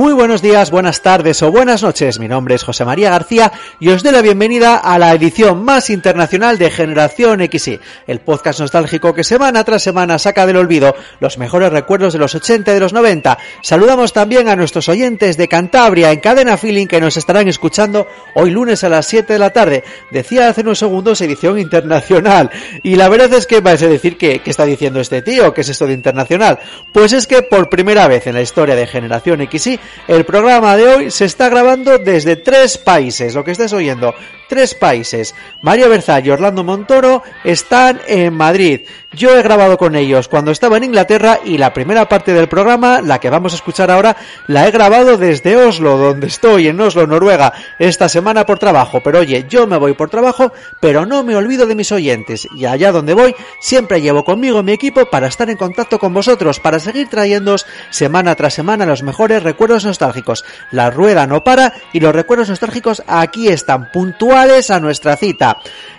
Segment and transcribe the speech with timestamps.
[0.00, 2.18] Muy buenos días, buenas tardes o buenas noches.
[2.18, 5.90] Mi nombre es José María García y os doy la bienvenida a la edición más
[5.90, 11.36] internacional de Generación XY, el podcast nostálgico que semana tras semana saca del olvido los
[11.36, 13.36] mejores recuerdos de los 80 y de los 90.
[13.60, 18.52] Saludamos también a nuestros oyentes de Cantabria en Cadena Feeling que nos estarán escuchando hoy
[18.52, 19.84] lunes a las 7 de la tarde.
[20.10, 22.50] Decía hace unos segundos edición internacional
[22.82, 25.52] y la verdad es que vais a decir que, ¿qué está diciendo este tío?
[25.52, 26.58] ¿Qué es esto de internacional?
[26.90, 30.88] Pues es que por primera vez en la historia de Generación XY el programa de
[30.88, 34.14] hoy se está grabando desde tres países, lo que estés oyendo,
[34.50, 35.34] tres países.
[35.62, 38.80] María Berzal y Orlando Montoro están en Madrid.
[39.12, 43.00] Yo he grabado con ellos cuando estaba en Inglaterra y la primera parte del programa,
[43.00, 44.16] la que vamos a escuchar ahora,
[44.48, 49.00] la he grabado desde Oslo, donde estoy, en Oslo, Noruega, esta semana por trabajo.
[49.02, 52.48] Pero oye, yo me voy por trabajo, pero no me olvido de mis oyentes.
[52.56, 56.58] Y allá donde voy, siempre llevo conmigo mi equipo para estar en contacto con vosotros,
[56.58, 60.44] para seguir trayéndoos semana tras semana los mejores recuerdos nostálgicos.
[60.72, 65.58] La rueda no para y los recuerdos nostálgicos aquí están, puntuales a nuestra cita.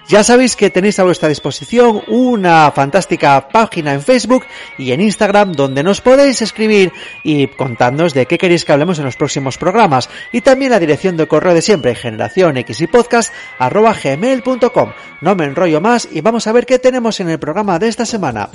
[0.09, 4.45] Ya sabéis que tenéis a vuestra disposición una fantástica página en Facebook
[4.79, 6.91] y en Instagram donde nos podéis escribir
[7.23, 11.17] y contadnos de qué queréis que hablemos en los próximos programas y también la dirección
[11.17, 14.91] de correo de siempre generación x y podcast arroba gmail.com.
[15.21, 18.07] No me enrollo más y vamos a ver qué tenemos en el programa de esta
[18.07, 18.49] semana.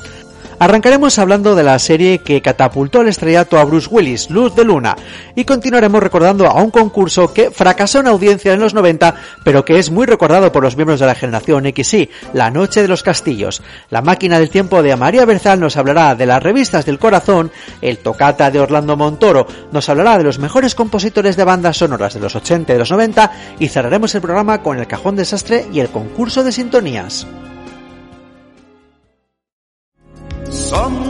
[0.58, 4.96] Arrancaremos hablando de la serie que catapultó al estrellato a Bruce Willis, Luz de Luna,
[5.34, 9.78] y continuaremos recordando a un concurso que fracasó en audiencia en los 90, pero que
[9.78, 13.62] es muy recordado por los miembros de la generación XY, La Noche de los Castillos.
[13.90, 17.52] La máquina del tiempo de María Berzal nos hablará de las revistas del corazón,
[17.82, 22.20] el tocata de Orlando Montoro nos hablará de los mejores compositores de bandas sonoras de
[22.20, 25.90] los 80 y los 90 y cerraremos el programa con el cajón desastre y el
[25.90, 27.26] concurso de sintonías.
[30.66, 31.05] Son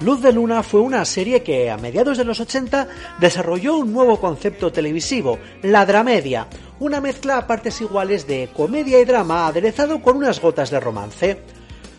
[0.00, 2.88] Luz de Luna fue una serie que a mediados de los 80
[3.20, 6.46] desarrolló un nuevo concepto televisivo, la dramedia,
[6.78, 11.42] una mezcla a partes iguales de comedia y drama aderezado con unas gotas de romance.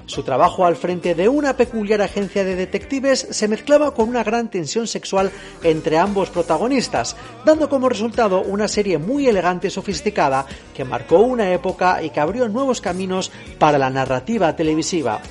[0.07, 4.49] Su trabajo al frente de una peculiar agencia de detectives se mezclaba con una gran
[4.49, 10.85] tensión sexual entre ambos protagonistas, dando como resultado una serie muy elegante y sofisticada que
[10.85, 15.21] marcó una época y que abrió nuevos caminos para la narrativa televisiva.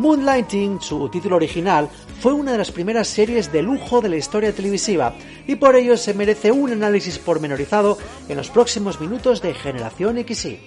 [0.00, 1.90] Moonlighting, su título original,
[2.20, 5.14] fue una de las primeras series de lujo de la historia televisiva
[5.46, 10.58] y por ello se merece un análisis pormenorizado en los próximos minutos de Generación XY.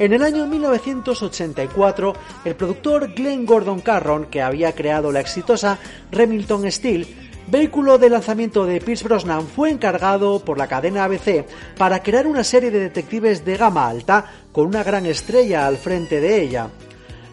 [0.00, 5.78] En el año 1984, el productor Glenn Gordon Carron, que había creado la exitosa
[6.10, 7.06] Remington Steel,
[7.46, 11.46] vehículo de lanzamiento de Pierce Brosnan, fue encargado por la cadena ABC
[11.76, 16.20] para crear una serie de detectives de gama alta con una gran estrella al frente
[16.20, 16.70] de ella.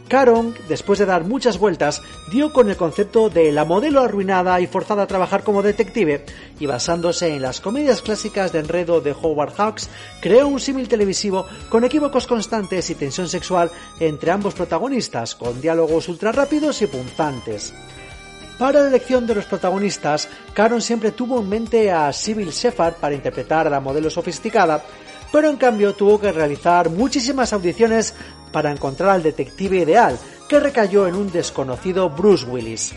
[0.07, 2.01] Caron, después de dar muchas vueltas,
[2.31, 6.23] dio con el concepto de la modelo arruinada y forzada a trabajar como detective,
[6.59, 9.89] y basándose en las comedias clásicas de enredo de Howard Hawks,
[10.21, 16.07] creó un símil televisivo con equívocos constantes y tensión sexual entre ambos protagonistas, con diálogos
[16.07, 17.73] ultra rápidos y punzantes.
[18.59, 23.15] Para la elección de los protagonistas, Caron siempre tuvo en mente a Sybil Shepherd para
[23.15, 24.81] interpretar a la modelo sofisticada,
[25.31, 28.13] pero en cambio tuvo que realizar muchísimas audiciones
[28.55, 30.17] para encontrar al detective ideal,
[30.47, 32.93] que recayó en un desconocido Bruce Willis.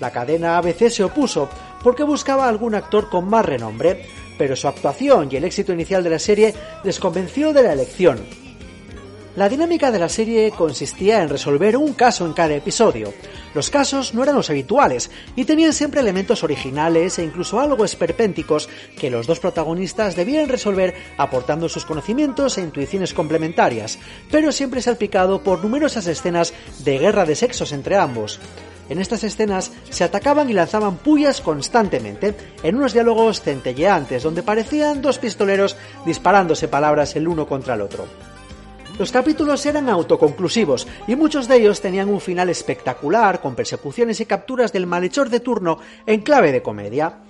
[0.00, 1.48] La cadena ABC se opuso
[1.82, 4.04] porque buscaba algún actor con más renombre,
[4.36, 8.18] pero su actuación y el éxito inicial de la serie les convenció de la elección.
[9.38, 13.14] La dinámica de la serie consistía en resolver un caso en cada episodio.
[13.54, 18.68] Los casos no eran los habituales y tenían siempre elementos originales e incluso algo esperpénticos
[18.98, 25.40] que los dos protagonistas debían resolver aportando sus conocimientos e intuiciones complementarias, pero siempre salpicado
[25.40, 28.40] por numerosas escenas de guerra de sexos entre ambos.
[28.88, 35.00] En estas escenas se atacaban y lanzaban pullas constantemente, en unos diálogos centelleantes donde parecían
[35.00, 38.08] dos pistoleros disparándose palabras el uno contra el otro.
[38.98, 44.26] Los capítulos eran autoconclusivos y muchos de ellos tenían un final espectacular con persecuciones y
[44.26, 47.20] capturas del malhechor de turno en clave de comedia.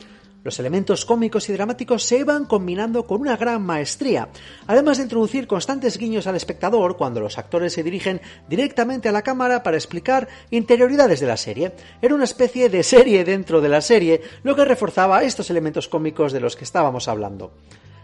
[0.44, 4.30] Los elementos cómicos y dramáticos se iban combinando con una gran maestría,
[4.66, 9.20] además de introducir constantes guiños al espectador cuando los actores se dirigen directamente a la
[9.20, 11.72] cámara para explicar interioridades de la serie.
[12.00, 16.32] Era una especie de serie dentro de la serie, lo que reforzaba estos elementos cómicos
[16.32, 17.52] de los que estábamos hablando.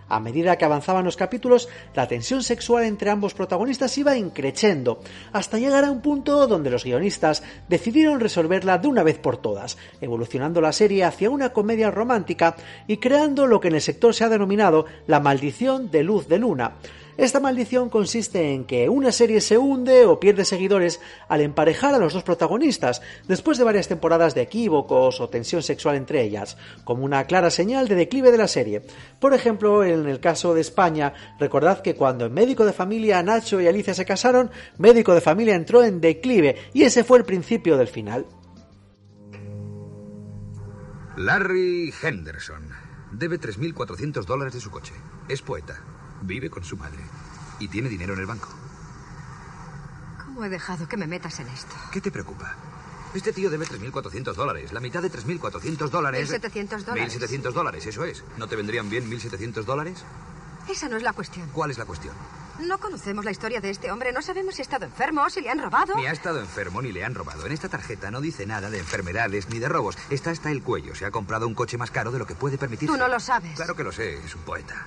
[0.09, 5.01] A medida que avanzaban los capítulos, la tensión sexual entre ambos protagonistas iba increciendo,
[5.33, 9.79] hasta llegar a un punto donde los guionistas decidieron resolverla de una vez por todas,
[10.01, 12.57] evolucionando la serie hacia una comedia romántica
[12.87, 16.39] y creando lo que en el sector se ha denominado la maldición de luz de
[16.39, 16.75] luna,
[17.17, 21.99] esta maldición consiste en que una serie se hunde o pierde seguidores al emparejar a
[21.99, 27.05] los dos protagonistas, después de varias temporadas de equívocos o tensión sexual entre ellas, como
[27.05, 28.83] una clara señal de declive de la serie.
[29.21, 33.61] Por ejemplo, en el caso de España, recordad que cuando en Médico de Familia Nacho
[33.61, 37.77] y Alicia se casaron, Médico de Familia entró en declive y ese fue el principio
[37.77, 38.27] del final.
[41.17, 42.69] Larry Henderson
[43.13, 44.95] debe 3.400 dólares de su coche.
[45.29, 45.94] Es poeta.
[46.25, 47.01] Vive con su madre.
[47.59, 48.49] Y tiene dinero en el banco.
[50.25, 51.75] ¿Cómo he dejado que me metas en esto?
[51.93, 52.57] ¿Qué te preocupa?
[53.15, 54.73] Este tío debe 3.400 dólares.
[54.73, 56.33] La mitad de 3.400 dólares...
[56.33, 57.21] 1.700 dólares.
[57.21, 58.25] 1.700 dólares, eso es.
[58.39, 60.03] ¿No te vendrían bien 1.700 dólares?
[60.69, 61.49] Esa no es la cuestión.
[61.51, 62.15] ¿Cuál es la cuestión?
[62.61, 64.13] No conocemos la historia de este hombre.
[64.13, 65.95] No sabemos si ha estado enfermo o si le han robado.
[65.97, 67.45] Ni ha estado enfermo ni le han robado.
[67.45, 69.99] En esta tarjeta no dice nada de enfermedades ni de robos.
[70.09, 70.95] Está hasta el cuello.
[70.95, 72.93] Se ha comprado un coche más caro de lo que puede permitirse.
[72.93, 73.57] Tú no lo sabes.
[73.57, 74.25] Claro que lo sé.
[74.25, 74.87] Es un poeta.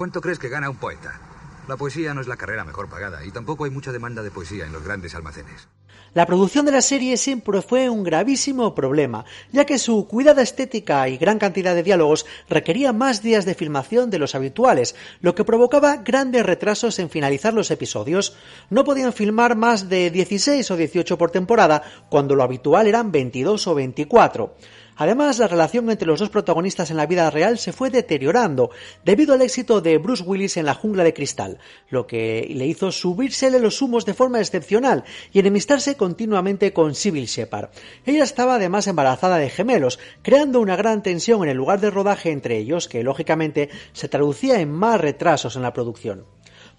[0.00, 1.20] ¿Cuánto crees que gana un poeta?
[1.68, 4.64] La poesía no es la carrera mejor pagada y tampoco hay mucha demanda de poesía
[4.64, 5.68] en los grandes almacenes.
[6.14, 11.06] La producción de la serie siempre fue un gravísimo problema, ya que su cuidada estética
[11.10, 15.44] y gran cantidad de diálogos requería más días de filmación de los habituales, lo que
[15.44, 18.34] provocaba grandes retrasos en finalizar los episodios.
[18.70, 23.66] No podían filmar más de 16 o 18 por temporada, cuando lo habitual eran 22
[23.66, 24.56] o 24.
[25.00, 28.68] Además, la relación entre los dos protagonistas en la vida real se fue deteriorando
[29.02, 31.56] debido al éxito de Bruce Willis en La jungla de cristal,
[31.88, 37.24] lo que le hizo subírsele los humos de forma excepcional y enemistarse continuamente con Sybil
[37.24, 37.70] Shepard.
[38.04, 42.30] Ella estaba además embarazada de gemelos, creando una gran tensión en el lugar de rodaje
[42.30, 46.26] entre ellos, que lógicamente se traducía en más retrasos en la producción.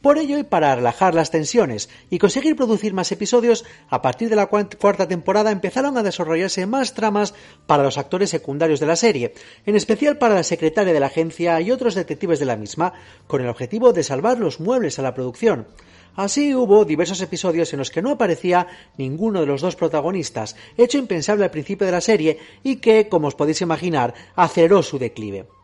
[0.01, 4.35] Por ello, y para relajar las tensiones y conseguir producir más episodios, a partir de
[4.35, 7.35] la cuarta temporada empezaron a desarrollarse más tramas
[7.67, 11.61] para los actores secundarios de la serie, en especial para la secretaria de la agencia
[11.61, 12.93] y otros detectives de la misma,
[13.27, 15.67] con el objetivo de salvar los muebles a la producción.
[16.15, 18.67] Así hubo diversos episodios en los que no aparecía
[18.97, 23.27] ninguno de los dos protagonistas, hecho impensable al principio de la serie y que, como
[23.27, 25.60] os podéis imaginar, aceleró su declive.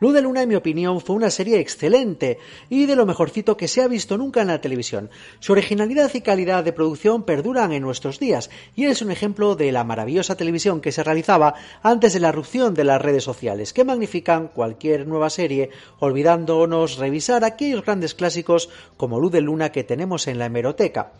[0.00, 3.66] Luz de Luna, en mi opinión, fue una serie excelente y de lo mejorcito que
[3.66, 5.10] se ha visto nunca en la televisión.
[5.40, 9.72] Su originalidad y calidad de producción perduran en nuestros días y es un ejemplo de
[9.72, 13.82] la maravillosa televisión que se realizaba antes de la erupción de las redes sociales, que
[13.82, 20.28] magnifican cualquier nueva serie, olvidándonos revisar aquellos grandes clásicos como Luz de Luna que tenemos
[20.28, 21.10] en la hemeroteca.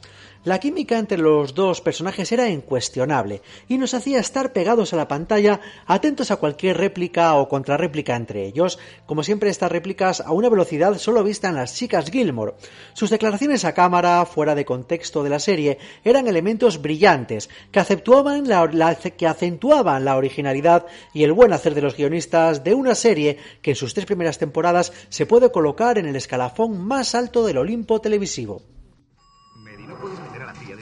[0.45, 5.09] La química entre los dos personajes era incuestionable y nos hacía estar pegados a la
[5.09, 10.49] pantalla, atentos a cualquier réplica o contrarréplica entre ellos, como siempre estas réplicas a una
[10.49, 12.55] velocidad solo vista en las chicas Gilmore.
[12.93, 18.47] Sus declaraciones a cámara, fuera de contexto de la serie, eran elementos brillantes que acentuaban
[18.47, 23.39] la, que acentuaban la originalidad y el buen hacer de los guionistas de una serie
[23.61, 27.59] que en sus tres primeras temporadas se puede colocar en el escalafón más alto del
[27.59, 28.63] Olimpo televisivo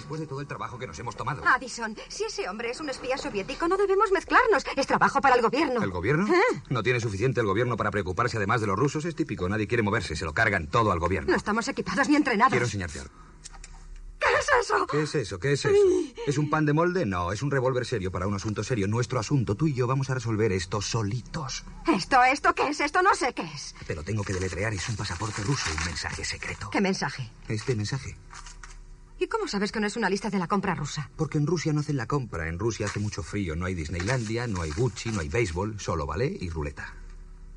[0.06, 1.42] después de todo el trabajo que nos hemos tomado.
[1.44, 4.64] Addison, si ese hombre es un espía soviético, no debemos mezclarnos.
[4.76, 5.82] Es trabajo para el gobierno.
[5.82, 6.32] ¿El gobierno?
[6.32, 6.62] ¿Eh?
[6.70, 9.04] ¿No tiene suficiente el gobierno para preocuparse además de los rusos?
[9.04, 11.32] Es típico, nadie quiere moverse, se lo cargan todo al gobierno.
[11.32, 12.52] No estamos equipados ni entrenados.
[12.52, 13.14] Quiero enseñarte algo.
[14.20, 14.86] ¿Qué es eso?
[14.86, 15.38] ¿Qué es eso?
[15.40, 15.74] ¿Qué es eso?
[16.24, 17.04] ¿Es un pan de molde?
[17.04, 18.86] No, es un revólver serio para un asunto serio.
[18.86, 21.64] Nuestro asunto, tú y yo vamos a resolver esto solitos.
[21.92, 22.80] ¿Esto, esto qué es?
[22.80, 23.74] Esto no sé qué es.
[23.88, 26.70] Te lo tengo que deletrear, es un pasaporte ruso, un mensaje secreto.
[26.70, 27.28] ¿Qué mensaje?
[27.48, 28.16] Este mensaje.
[29.18, 31.10] ¿Y cómo sabes que no es una lista de la compra rusa?
[31.16, 32.48] Porque en Rusia no hacen la compra.
[32.48, 33.56] En Rusia hace mucho frío.
[33.56, 36.94] No hay Disneylandia, no hay Gucci, no hay béisbol, solo ballet y ruleta.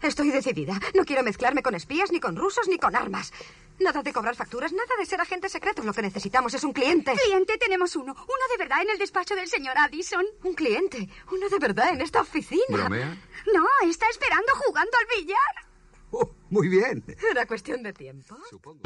[0.01, 0.79] Estoy decidida.
[0.95, 3.33] No quiero mezclarme con espías, ni con rusos, ni con armas.
[3.79, 5.83] Nada de cobrar facturas, nada de ser agentes secretos.
[5.83, 7.13] Lo que necesitamos es un cliente.
[7.25, 8.13] Cliente tenemos uno.
[8.13, 10.25] Uno de verdad en el despacho del señor Addison.
[10.43, 11.09] Un cliente.
[11.31, 12.63] Uno de verdad en esta oficina.
[12.69, 13.17] ¿Bromea?
[13.53, 15.69] No, está esperando jugando al billar.
[16.11, 17.03] Oh, muy bien.
[17.29, 18.37] Era cuestión de tiempo.
[18.49, 18.81] Supongo.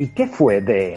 [0.00, 0.94] ¿Y qué fue de...?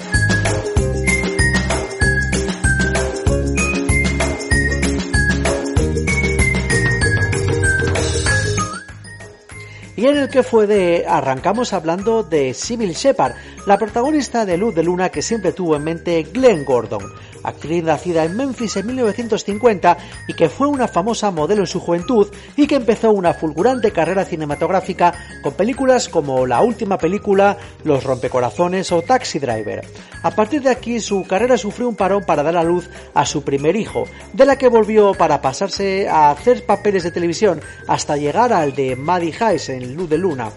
[9.96, 13.34] Y en el que fue de arrancamos hablando de Sybil Shepard,
[13.68, 17.04] la protagonista de Luz de Luna que siempre tuvo en mente Glenn Gordon,
[17.44, 22.28] actriz nacida en Memphis en 1950 y que fue una famosa modelo en su juventud
[22.56, 28.92] y que empezó una fulgurante carrera cinematográfica con películas como La última película, Los rompecorazones
[28.92, 29.86] o Taxi Driver.
[30.24, 33.44] A partir de aquí su carrera sufrió un parón para dar a luz a su
[33.44, 38.54] primer hijo, de la que volvió para pasarse a hacer papeles de televisión hasta llegar
[38.54, 40.52] al de Maddie Hayes en Luz de Luna.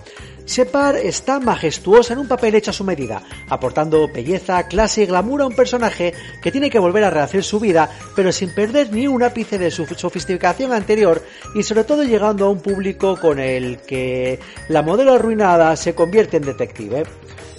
[0.47, 5.43] Shepard está majestuosa en un papel hecho a su medida, aportando belleza, clase y glamour
[5.43, 9.09] a un personaje que tiene que volver a rehacer su vida, pero sin perder ni
[9.09, 11.23] un ápice de su sofisticación anterior
[11.55, 16.37] y sobre todo llegando a un público con el que la modelo arruinada se convierte
[16.37, 17.05] en detective.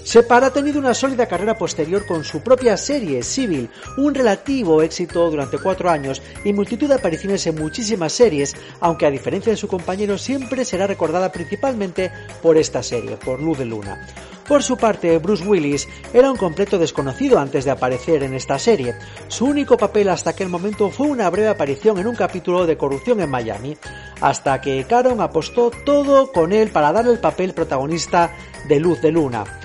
[0.05, 5.31] Shepard ha tenido una sólida carrera posterior con su propia serie, Civil, un relativo éxito
[5.31, 9.67] durante cuatro años y multitud de apariciones en muchísimas series, aunque a diferencia de su
[9.67, 12.11] compañero siempre será recordada principalmente
[12.43, 14.05] por esta serie, por Luz de Luna.
[14.47, 18.93] Por su parte, Bruce Willis era un completo desconocido antes de aparecer en esta serie.
[19.27, 23.21] Su único papel hasta aquel momento fue una breve aparición en un capítulo de corrupción
[23.21, 23.75] en Miami,
[24.21, 28.35] hasta que Caron apostó todo con él para darle el papel protagonista
[28.67, 29.64] de Luz de Luna.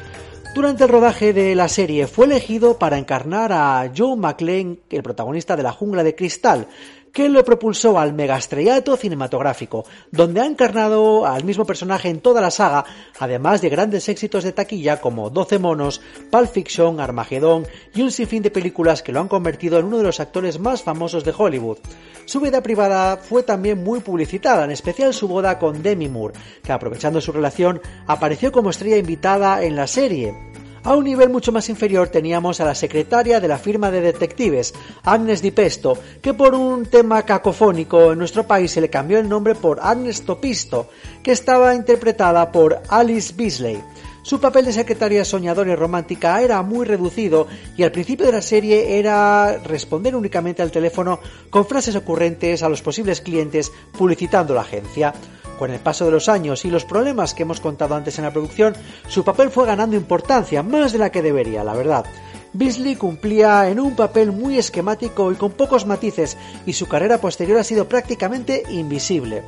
[0.52, 5.54] Durante el rodaje de la serie fue elegido para encarnar a Joe McClane, el protagonista
[5.54, 6.66] de La Jungla de Cristal,
[7.12, 12.50] que lo propulsó al megaestrellato cinematográfico, donde ha encarnado al mismo personaje en toda la
[12.50, 12.84] saga,
[13.18, 16.00] además de grandes éxitos de taquilla como 12 monos,
[16.30, 20.04] Pulp Fiction, Armagedón y un sinfín de películas que lo han convertido en uno de
[20.04, 21.78] los actores más famosos de Hollywood.
[22.24, 26.72] Su vida privada fue también muy publicitada, en especial su boda con Demi Moore, que
[26.72, 30.49] aprovechando su relación apareció como estrella invitada en la serie.
[30.82, 34.72] A un nivel mucho más inferior teníamos a la secretaria de la firma de detectives,
[35.02, 39.28] Agnes Di Pesto, que por un tema cacofónico en nuestro país se le cambió el
[39.28, 40.88] nombre por Agnes Topisto,
[41.22, 43.82] que estaba interpretada por Alice Beasley.
[44.22, 47.46] Su papel de secretaria soñadora y romántica era muy reducido
[47.76, 51.20] y al principio de la serie era responder únicamente al teléfono
[51.50, 55.14] con frases ocurrentes a los posibles clientes publicitando la agencia.
[55.60, 58.32] Con el paso de los años y los problemas que hemos contado antes en la
[58.32, 58.72] producción,
[59.08, 62.06] su papel fue ganando importancia, más de la que debería, la verdad.
[62.54, 67.58] Beasley cumplía en un papel muy esquemático y con pocos matices, y su carrera posterior
[67.58, 69.42] ha sido prácticamente invisible.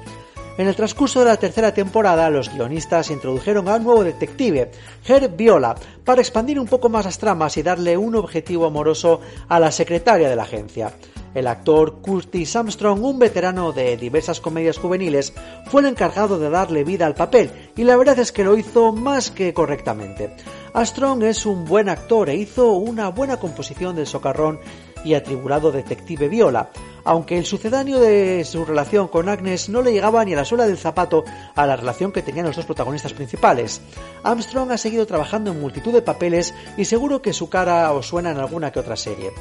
[0.58, 4.70] En el transcurso de la tercera temporada, los guionistas introdujeron a un nuevo detective,
[5.08, 9.58] Herb Viola, para expandir un poco más las tramas y darle un objetivo amoroso a
[9.58, 10.92] la secretaria de la agencia.
[11.34, 15.32] El actor Curtis Armstrong, un veterano de diversas comedias juveniles,
[15.66, 18.92] fue el encargado de darle vida al papel, y la verdad es que lo hizo
[18.92, 20.36] más que correctamente.
[20.74, 24.60] Armstrong es un buen actor e hizo una buena composición del socarrón
[25.04, 26.70] y atribulado detective Viola,
[27.04, 30.66] aunque el sucedáneo de su relación con Agnes no le llegaba ni a la suela
[30.66, 31.24] del zapato
[31.54, 33.80] a la relación que tenían los dos protagonistas principales.
[34.22, 38.30] Armstrong ha seguido trabajando en multitud de papeles y seguro que su cara os suena
[38.30, 39.32] en alguna que otra serie.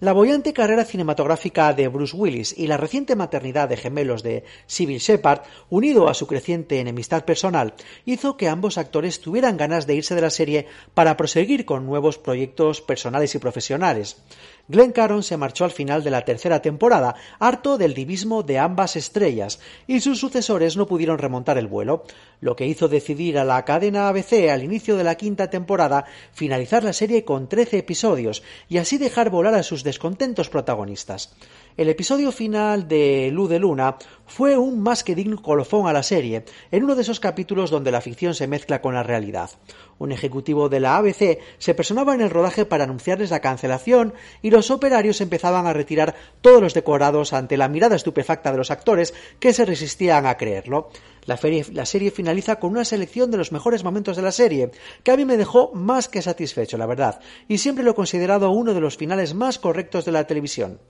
[0.00, 5.00] La bollante carrera cinematográfica de Bruce Willis y la reciente maternidad de gemelos de Sybil
[5.00, 5.40] Shepard,
[5.70, 7.74] unido a su creciente enemistad personal,
[8.04, 12.16] hizo que ambos actores tuvieran ganas de irse de la serie para proseguir con nuevos
[12.16, 14.22] proyectos personales y profesionales.
[14.68, 18.96] Glenn Caron se marchó al final de la tercera temporada, harto del divismo de ambas
[18.96, 22.04] estrellas, y sus sucesores no pudieron remontar el vuelo,
[22.40, 26.84] lo que hizo decidir a la cadena ABC al inicio de la quinta temporada finalizar
[26.84, 31.34] la serie con 13 episodios y así dejar volar a sus descontentos protagonistas.
[31.78, 36.02] El episodio final de Luz de Luna fue un más que digno colofón a la
[36.02, 39.50] serie, en uno de esos capítulos donde la ficción se mezcla con la realidad.
[39.96, 44.50] Un ejecutivo de la ABC se personaba en el rodaje para anunciarles la cancelación y
[44.50, 49.14] los operarios empezaban a retirar todos los decorados ante la mirada estupefacta de los actores
[49.38, 50.90] que se resistían a creerlo.
[51.26, 51.38] La,
[51.72, 54.72] la serie finaliza con una selección de los mejores momentos de la serie,
[55.04, 58.50] que a mí me dejó más que satisfecho, la verdad, y siempre lo he considerado
[58.50, 60.80] uno de los finales más correctos de la televisión.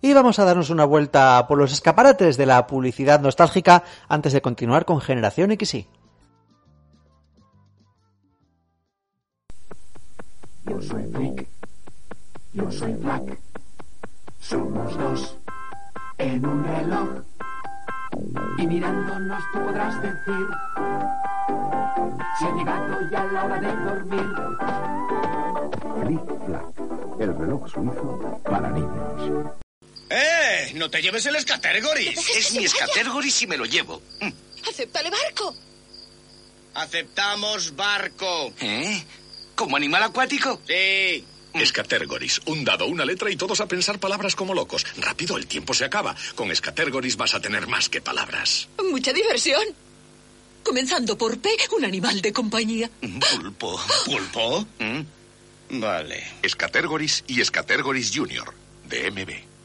[0.00, 4.40] Y vamos a darnos una vuelta por los escaparates de la publicidad nostálgica antes de
[4.40, 5.88] continuar con Generación XY.
[10.66, 11.48] Yo soy Flick.
[12.52, 13.38] Yo soy Flack.
[14.38, 15.36] Somos dos
[16.18, 17.08] en un reloj.
[18.58, 20.46] Y mirándonos tú podrás decir
[22.38, 24.34] si ha llegado ya la hora de dormir.
[26.02, 29.67] Flick Flack, el reloj suizo para niños.
[30.10, 30.72] ¡Eh!
[30.74, 32.18] ¡No te lleves el escatergoris!
[32.36, 34.02] Es mi escatergoris y me lo llevo.
[34.68, 35.54] ¡Acéptale barco!
[36.74, 38.52] Aceptamos barco.
[38.60, 39.02] ¿Eh?
[39.54, 40.60] ¿Como animal acuático?
[40.66, 41.24] Sí.
[41.54, 44.86] Escatergoris, un dado, una letra y todos a pensar palabras como locos.
[44.98, 46.14] Rápido, el tiempo se acaba.
[46.34, 48.68] Con Escatergoris vas a tener más que palabras.
[48.90, 49.62] Mucha diversión.
[50.62, 52.90] Comenzando por P, un animal de compañía.
[53.00, 53.80] Pulpo.
[54.04, 54.66] ¿Pulpo?
[54.78, 55.80] ¿Mm?
[55.80, 56.24] Vale.
[56.42, 59.57] Escatergoris y Escatergoris Junior, de MB.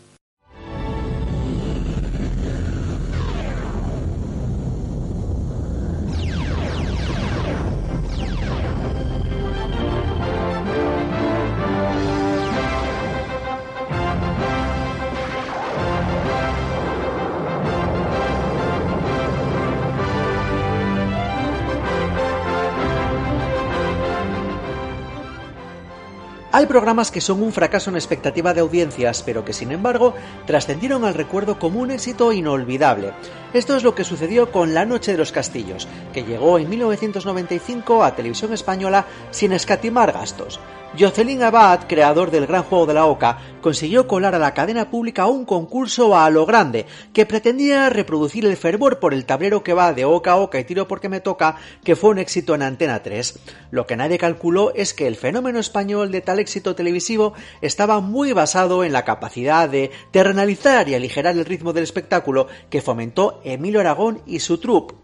[26.56, 30.14] Hay programas que son un fracaso en expectativa de audiencias, pero que sin embargo
[30.46, 33.12] trascendieron al recuerdo como un éxito inolvidable.
[33.54, 38.04] Esto es lo que sucedió con La Noche de los Castillos, que llegó en 1995
[38.04, 40.60] a Televisión Española sin escatimar gastos.
[40.98, 45.26] Jocelyn Abad, creador del Gran Juego de la Oca, consiguió colar a la cadena pública
[45.26, 49.94] un concurso a lo grande, que pretendía reproducir el fervor por el tablero que va
[49.94, 53.02] de oca a oca y tiro porque me toca, que fue un éxito en Antena
[53.02, 53.40] 3.
[53.72, 58.34] Lo que nadie calculó es que el fenómeno español de tal éxito televisivo estaba muy
[58.34, 63.80] basado en la capacidad de terrenalizar y aligerar el ritmo del espectáculo que fomentó Emilio
[63.80, 64.96] Aragón y su troupe.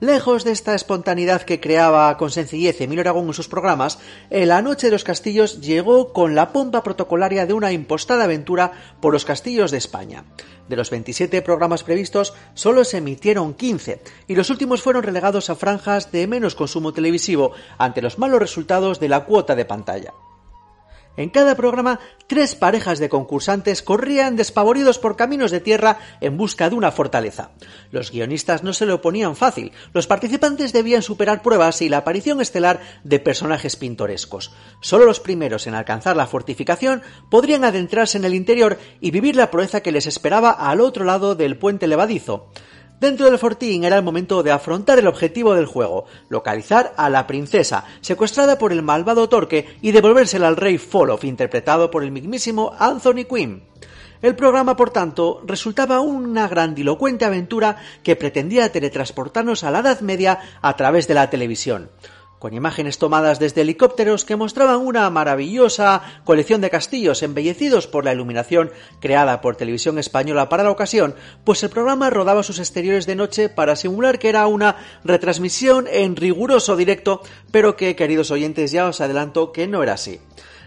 [0.00, 3.98] Lejos de esta espontaneidad que creaba con sencillez Emilio Aragón en sus programas,
[4.28, 9.12] La Noche de los Castillos llegó con la pompa protocolaria de una impostada aventura por
[9.12, 10.24] los castillos de España.
[10.68, 15.54] De los 27 programas previstos, solo se emitieron 15, y los últimos fueron relegados a
[15.54, 20.12] franjas de menos consumo televisivo ante los malos resultados de la cuota de pantalla.
[21.16, 26.68] En cada programa, tres parejas de concursantes corrían despavoridos por caminos de tierra en busca
[26.68, 27.50] de una fortaleza.
[27.92, 32.40] Los guionistas no se lo ponían fácil, los participantes debían superar pruebas y la aparición
[32.40, 34.52] estelar de personajes pintorescos.
[34.80, 39.50] Solo los primeros en alcanzar la fortificación podrían adentrarse en el interior y vivir la
[39.50, 42.50] proeza que les esperaba al otro lado del puente levadizo.
[43.00, 47.26] Dentro del fortín era el momento de afrontar el objetivo del juego, localizar a la
[47.26, 52.72] princesa, secuestrada por el malvado Torque, y devolvérsela al rey Folof, interpretado por el mismísimo
[52.78, 53.64] Anthony Quinn.
[54.22, 60.38] El programa, por tanto, resultaba una grandilocuente aventura que pretendía teletransportarnos a la Edad Media
[60.62, 61.90] a través de la televisión
[62.44, 68.12] con imágenes tomadas desde helicópteros que mostraban una maravillosa colección de castillos embellecidos por la
[68.12, 73.16] iluminación creada por Televisión Española para la ocasión, pues el programa rodaba sus exteriores de
[73.16, 78.88] noche para simular que era una retransmisión en riguroso directo, pero que, queridos oyentes, ya
[78.88, 80.20] os adelanto que no era así.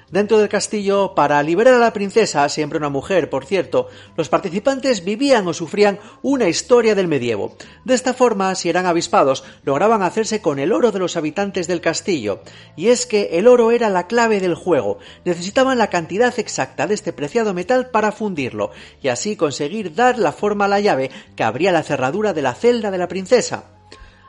[0.10, 5.04] Dentro del castillo, para liberar a la princesa, siempre una mujer, por cierto, los participantes
[5.04, 7.58] vivían o sufrían una historia del medievo.
[7.84, 11.82] De esta forma, si eran avispados, lograban hacerse con el oro de los habitantes del
[11.82, 12.40] castillo.
[12.78, 14.98] Y es que el oro era la clave del juego.
[15.26, 20.32] Necesitaban la cantidad exacta de este preciado metal para fundirlo, y así conseguir dar la
[20.32, 23.77] forma a la llave que abría la cerradura de la celda de la princesa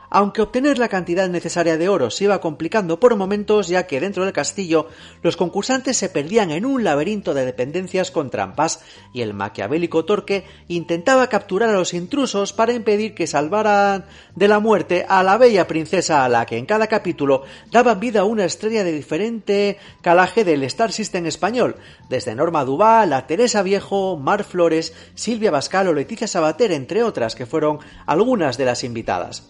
[0.09, 4.23] aunque obtener la cantidad necesaria de oro se iba complicando por momentos ya que dentro
[4.23, 4.87] del castillo
[5.21, 8.81] los concursantes se perdían en un laberinto de dependencias con trampas
[9.13, 14.59] y el maquiavélico Torque intentaba capturar a los intrusos para impedir que salvaran de la
[14.59, 18.83] muerte a la bella princesa a la que en cada capítulo daba vida una estrella
[18.83, 21.75] de diferente calaje del Star System español,
[22.09, 27.35] desde Norma Duval a Teresa Viejo, Mar Flores, Silvia Bascal o Leticia Sabater, entre otras
[27.35, 29.47] que fueron algunas de las invitadas.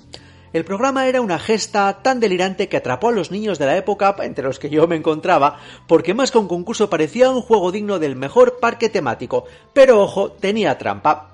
[0.52, 4.16] El programa era una gesta tan delirante que atrapó a los niños de la época
[4.22, 8.00] entre los que yo me encontraba, porque más que un concurso parecía un juego digno
[8.00, 11.29] del mejor parque temático, pero ojo, tenía trampa.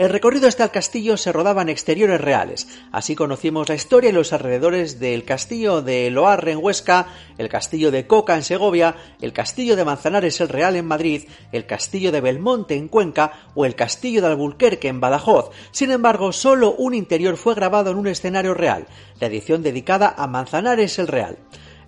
[0.00, 2.66] El recorrido hasta el castillo se rodaba en exteriores reales.
[2.90, 7.90] Así conocimos la historia y los alrededores del castillo de Loarre en Huesca, el castillo
[7.90, 12.22] de Coca en Segovia, el castillo de Manzanares el Real en Madrid, el castillo de
[12.22, 15.50] Belmonte en Cuenca o el castillo de Albuquerque en Badajoz.
[15.70, 18.86] Sin embargo, solo un interior fue grabado en un escenario real,
[19.20, 21.36] la edición dedicada a Manzanares el Real.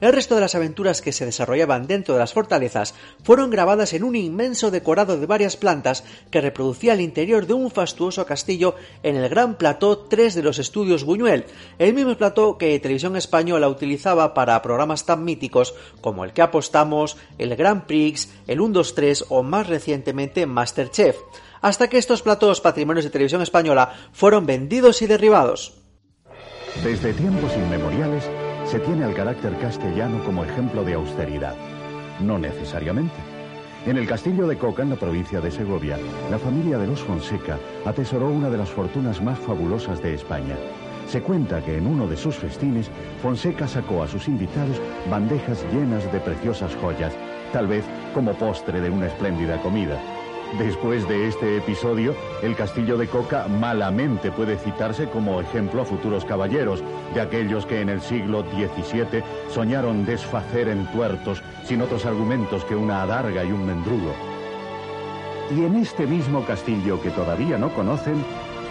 [0.02, 4.02] El resto de las aventuras que se desarrollaban dentro de las fortalezas fueron grabadas en
[4.02, 9.14] un inmenso decorado de varias plantas que reproducía el interior de un fastuoso castillo en
[9.14, 11.44] el gran plató 3 de los estudios Buñuel,
[11.78, 17.16] el mismo plató que Televisión Española utilizaba para programas tan míticos como el que apostamos,
[17.38, 21.16] el Grand Prix, el 1, 2, 3 o más recientemente Masterchef,
[21.60, 25.74] hasta que estos platos patrimonios de Televisión Española fueron vendidos y derribados.
[26.82, 28.24] Desde tiempos inmemoriales
[28.72, 31.54] se tiene al carácter castellano como ejemplo de austeridad.
[32.20, 33.16] No necesariamente.
[33.84, 35.98] En el castillo de Coca, en la provincia de Segovia,
[36.30, 40.56] la familia de los Fonseca atesoró una de las fortunas más fabulosas de España.
[41.06, 44.80] Se cuenta que en uno de sus festines, Fonseca sacó a sus invitados
[45.10, 47.12] bandejas llenas de preciosas joyas,
[47.52, 50.00] tal vez como postre de una espléndida comida.
[50.58, 56.26] Después de este episodio, el castillo de Coca malamente puede citarse como ejemplo a futuros
[56.26, 56.84] caballeros,
[57.14, 62.76] de aquellos que en el siglo XVII soñaron desfacer en tuertos sin otros argumentos que
[62.76, 64.12] una adarga y un mendrugo.
[65.56, 68.22] Y en este mismo castillo que todavía no conocen,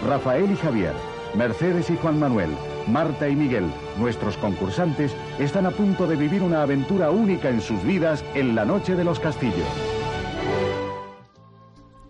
[0.06, 0.94] Rafael y Javier,
[1.34, 2.50] Mercedes y Juan Manuel,
[2.86, 3.66] Marta y Miguel,
[3.98, 8.64] nuestros concursantes, están a punto de vivir una aventura única en sus vidas en la
[8.64, 10.01] noche de los castillos.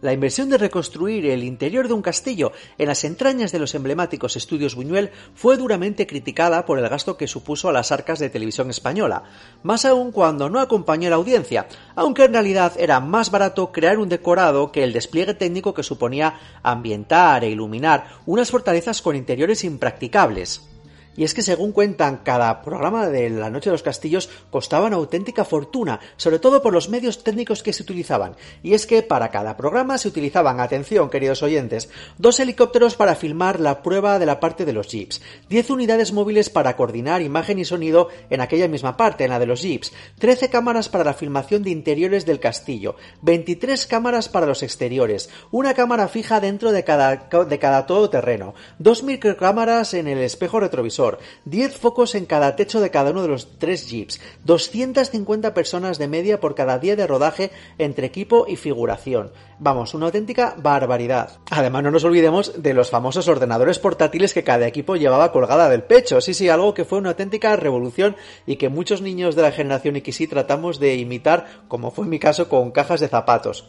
[0.02, 4.34] La inversión de reconstruir el interior de un castillo en las entrañas de los emblemáticos
[4.34, 8.68] estudios Buñuel fue duramente criticada por el gasto que supuso a las arcas de televisión
[8.68, 9.22] española,
[9.62, 13.98] más aún cuando no acompañó a la audiencia, aunque en realidad era más barato crear
[13.98, 16.34] un decorado que el despliegue técnico que suponía
[16.64, 20.71] ambientar e iluminar unas fortalezas con interiores impracticables.
[21.16, 24.96] Y es que según cuentan, cada programa de La Noche de los Castillos costaba una
[24.96, 28.34] auténtica fortuna, sobre todo por los medios técnicos que se utilizaban.
[28.62, 33.60] Y es que para cada programa se utilizaban, atención queridos oyentes, dos helicópteros para filmar
[33.60, 37.64] la prueba de la parte de los jeeps, diez unidades móviles para coordinar imagen y
[37.64, 41.62] sonido en aquella misma parte, en la de los jeeps, trece cámaras para la filmación
[41.62, 47.16] de interiores del castillo, veintitrés cámaras para los exteriores, una cámara fija dentro de cada,
[47.16, 51.01] de cada todoterreno, dos microcámaras en el espejo retrovisor,
[51.44, 56.08] 10 focos en cada techo de cada uno de los tres jeeps, 250 personas de
[56.08, 59.32] media por cada día de rodaje entre equipo y figuración.
[59.58, 61.38] Vamos, una auténtica barbaridad.
[61.50, 65.84] Además, no nos olvidemos de los famosos ordenadores portátiles que cada equipo llevaba colgada del
[65.84, 66.20] pecho.
[66.20, 69.94] Sí, sí, algo que fue una auténtica revolución y que muchos niños de la generación
[69.96, 73.68] XY tratamos de imitar, como fue mi caso con cajas de zapatos.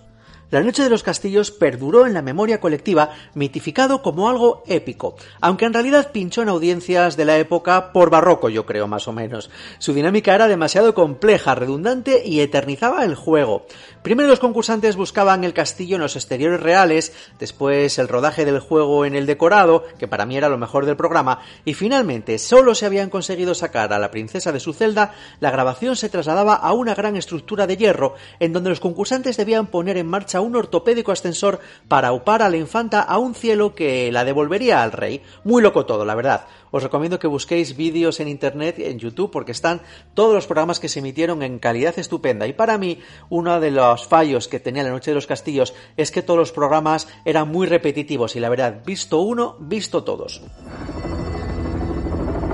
[0.54, 5.66] La Noche de los Castillos perduró en la memoria colectiva, mitificado como algo épico, aunque
[5.66, 9.50] en realidad pinchó en audiencias de la época por barroco, yo creo, más o menos.
[9.80, 13.66] Su dinámica era demasiado compleja, redundante y eternizaba el juego.
[14.04, 19.06] Primero los concursantes buscaban el castillo en los exteriores reales, después el rodaje del juego
[19.06, 22.86] en el decorado, que para mí era lo mejor del programa, y finalmente solo se
[22.86, 26.96] habían conseguido sacar a la princesa de su celda, la grabación se trasladaba a una
[26.96, 31.62] gran estructura de hierro, en donde los concursantes debían poner en marcha un ortopédico ascensor
[31.88, 35.22] para upar a la infanta a un cielo que la devolvería al rey.
[35.46, 36.46] Muy loco todo, la verdad.
[36.72, 39.82] Os recomiendo que busquéis vídeos en internet, en YouTube, porque están
[40.16, 42.48] todos los programas que se emitieron en calidad estupenda.
[42.48, 46.10] Y para mí, uno de los fallos que tenía la Noche de los Castillos es
[46.10, 50.42] que todos los programas eran muy repetitivos y la verdad, visto uno, visto todos.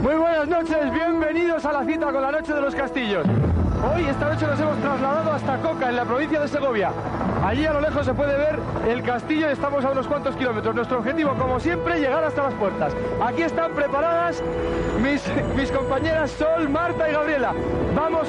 [0.02, 3.26] Muy buenas noches, bienvenidos a la cita con la Noche de los Castillos.
[3.26, 6.92] Hoy, esta noche, nos hemos trasladado hasta Coca, en la provincia de Segovia.
[7.42, 10.76] Allí a lo lejos se puede ver el castillo y estamos a unos cuantos kilómetros.
[10.76, 12.94] Nuestro objetivo, como siempre, llegar hasta las puertas.
[13.26, 14.44] Aquí están preparadas
[15.02, 15.24] mis,
[15.56, 17.54] mis compañeras Sol, Marta y Gabriela.
[17.96, 18.28] Vamos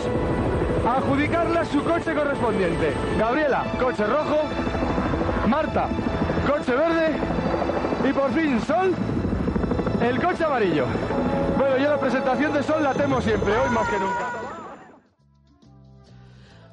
[0.86, 2.94] a adjudicarles su coche correspondiente.
[3.18, 4.42] Gabriela, coche rojo.
[5.46, 5.88] Marta,
[6.46, 7.16] coche verde.
[8.08, 8.94] Y por fin, Sol,
[10.00, 10.86] el coche amarillo.
[11.58, 14.49] Bueno, yo la presentación de Sol la temo siempre, hoy más que nunca.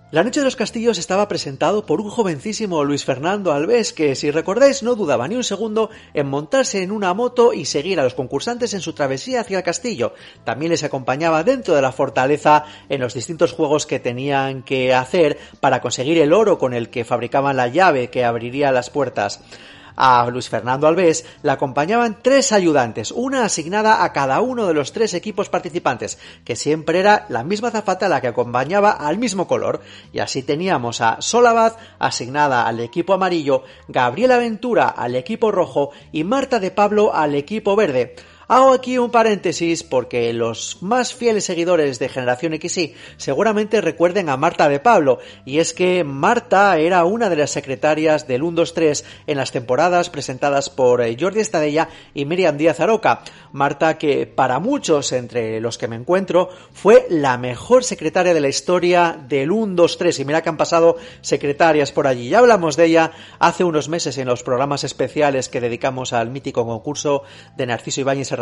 [0.10, 4.32] La Noche de los Castillos estaba presentado por un jovencísimo Luis Fernando Alves que, si
[4.32, 8.14] recordáis, no dudaba ni un segundo en montarse en una moto y seguir a los
[8.14, 10.14] concursantes en su travesía hacia el castillo.
[10.46, 15.38] También les acompañaba dentro de la fortaleza en los distintos juegos que tenían que hacer
[15.60, 19.42] para conseguir el oro con el que fabricaban la llave que abriría las puertas.
[19.98, 24.94] A Luis Fernando Alves le acompañaban tres ayudantes, una asignada a cada uno de los
[24.94, 29.82] tres equipos participantes, que siempre era la misma zafata la que acompañaba al mismo color.
[30.14, 36.24] Y así teníamos a Solabaz asignada al equipo amarillo, Gabriela Ventura al equipo rojo y
[36.24, 38.16] Marta de Pablo al equipo verde.
[38.50, 44.38] Hago aquí un paréntesis porque los más fieles seguidores de Generación XY seguramente recuerden a
[44.38, 49.36] Marta de Pablo, y es que Marta era una de las secretarias del 1-2-3 en
[49.38, 53.20] las temporadas presentadas por eh, Jordi Estadella y Miriam Díaz Aroca.
[53.52, 58.48] Marta que para muchos, entre los que me encuentro, fue la mejor secretaria de la
[58.48, 62.30] historia del 1-2-3, y mira que han pasado secretarias por allí.
[62.30, 66.66] Ya hablamos de ella hace unos meses en los programas especiales que dedicamos al mítico
[66.66, 67.24] concurso
[67.58, 68.37] de Narciso Ibáñez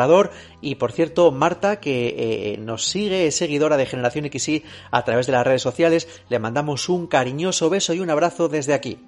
[0.62, 5.26] y por cierto, Marta, que eh, nos sigue, es seguidora de Generación XY a través
[5.26, 9.00] de las redes sociales, le mandamos un cariñoso beso y un abrazo desde aquí.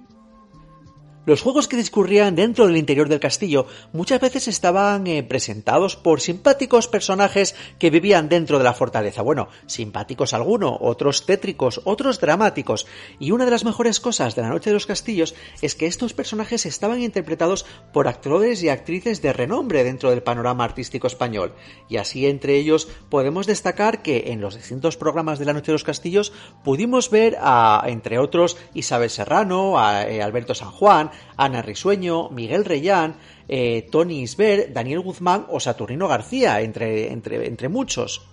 [1.28, 6.22] Los juegos que discurrían dentro del interior del castillo muchas veces estaban eh, presentados por
[6.22, 9.20] simpáticos personajes que vivían dentro de la fortaleza.
[9.20, 12.86] Bueno, simpáticos algunos, otros tétricos, otros dramáticos.
[13.18, 16.14] Y una de las mejores cosas de la Noche de los Castillos es que estos
[16.14, 21.52] personajes estaban interpretados por actores y actrices de renombre dentro del panorama artístico español.
[21.90, 25.74] Y así entre ellos podemos destacar que en los distintos programas de la Noche de
[25.74, 26.32] los Castillos
[26.64, 32.64] pudimos ver a, entre otros, Isabel Serrano, a eh, Alberto San Juan, Ana Risueño, Miguel
[32.64, 33.16] Reyán,
[33.48, 38.28] eh, Tony Isber, Daniel Guzmán o Saturnino García, entre, entre, entre muchos.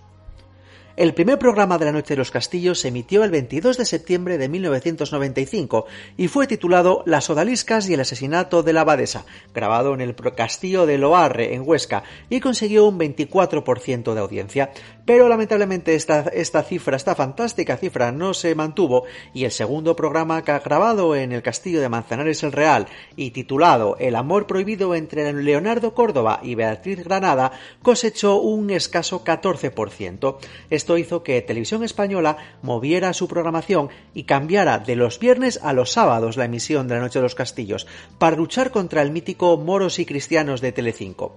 [0.96, 4.38] El primer programa de la Noche de los Castillos se emitió el 22 de septiembre
[4.38, 5.84] de 1995
[6.16, 10.86] y fue titulado Las odaliscas y el asesinato de la abadesa, grabado en el castillo
[10.86, 14.70] de Loarre, en Huesca, y consiguió un 24% de audiencia.
[15.06, 16.24] Pero lamentablemente esta,
[16.64, 21.80] cifra, esta fantástica cifra, no se mantuvo y el segundo programa grabado en el castillo
[21.80, 27.52] de Manzanares el Real y titulado El amor prohibido entre Leonardo Córdoba y Beatriz Granada
[27.82, 30.38] cosechó un escaso 14%.
[30.70, 35.92] Esto hizo que Televisión Española moviera su programación y cambiara de los viernes a los
[35.92, 37.86] sábados la emisión de la Noche de los Castillos,
[38.18, 41.36] para luchar contra el mítico Moros y Cristianos de Telecinco.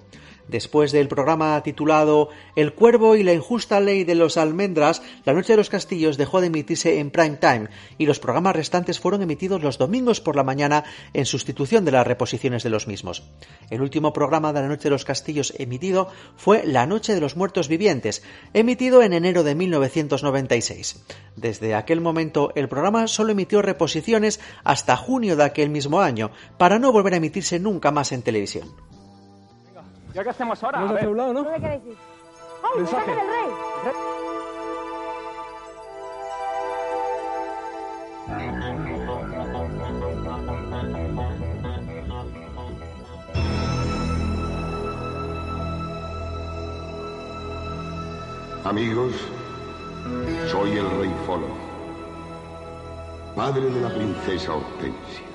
[0.49, 5.53] Después del programa titulado El cuervo y la injusta ley de los almendras, La Noche
[5.53, 7.67] de los Castillos dejó de emitirse en prime time
[7.99, 12.07] y los programas restantes fueron emitidos los domingos por la mañana en sustitución de las
[12.07, 13.29] reposiciones de los mismos.
[13.69, 17.37] El último programa de La Noche de los Castillos emitido fue La Noche de los
[17.37, 18.23] Muertos Vivientes,
[18.55, 21.05] emitido en enero de 1996.
[21.35, 26.79] Desde aquel momento el programa solo emitió reposiciones hasta junio de aquel mismo año, para
[26.79, 28.69] no volver a emitirse nunca más en televisión.
[30.13, 30.79] ¿Ya qué hacemos ahora?
[30.81, 31.07] ¿No A ver.
[31.07, 31.43] un lado, no?
[31.43, 31.97] ¿Dónde queréis ir?
[32.63, 33.07] ¡Ay, Mensaje.
[33.07, 34.59] mensaje del rey!
[48.65, 49.13] Amigos,
[50.51, 51.47] soy el rey Folo,
[53.35, 55.25] padre de la princesa Hortensia.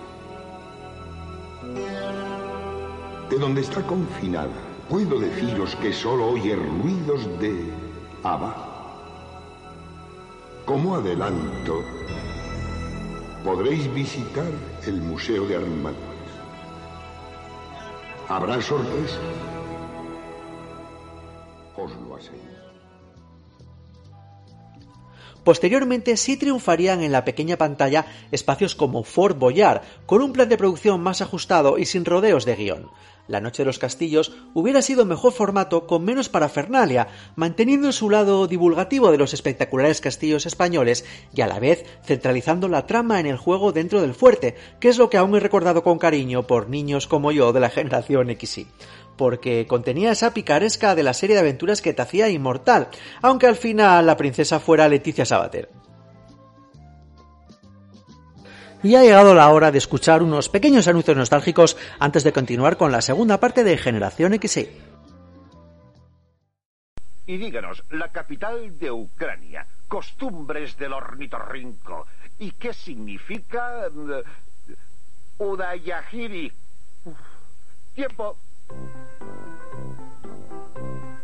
[3.35, 4.55] De donde está confinada,
[4.89, 7.69] puedo deciros que solo oye ruidos de
[8.23, 8.71] abajo.
[10.65, 11.83] Como adelanto,
[13.43, 14.53] podréis visitar
[14.87, 16.31] el Museo de Armaduras.
[18.29, 19.19] Habrá sorpresas.
[21.77, 22.55] Os lo aseguro.
[25.43, 30.57] Posteriormente sí triunfarían en la pequeña pantalla espacios como Fort Boyard, con un plan de
[30.57, 32.91] producción más ajustado y sin rodeos de guion.
[33.27, 38.47] La Noche de los Castillos hubiera sido mejor formato con menos parafernalia, manteniendo su lado
[38.47, 43.37] divulgativo de los espectaculares castillos españoles y a la vez centralizando la trama en el
[43.37, 47.07] juego dentro del fuerte, que es lo que aún he recordado con cariño por niños
[47.07, 48.67] como yo de la generación XY
[49.17, 52.89] porque contenía esa picaresca de la serie de aventuras que te hacía inmortal,
[53.23, 55.84] aunque al final la princesa fuera Leticia Sabater.
[58.85, 62.93] Y ha llegado la hora de escuchar unos pequeños anuncios nostálgicos antes de continuar con
[62.93, 64.69] la segunda parte de Generación XY.
[67.27, 72.07] Y díganos, la capital de Ucrania, costumbres del ornitorrinco.
[72.39, 74.23] ¿Y qué significa eh,
[75.39, 76.53] Udayahiri?
[77.07, 77.17] Uf,
[77.95, 78.37] Tiempo.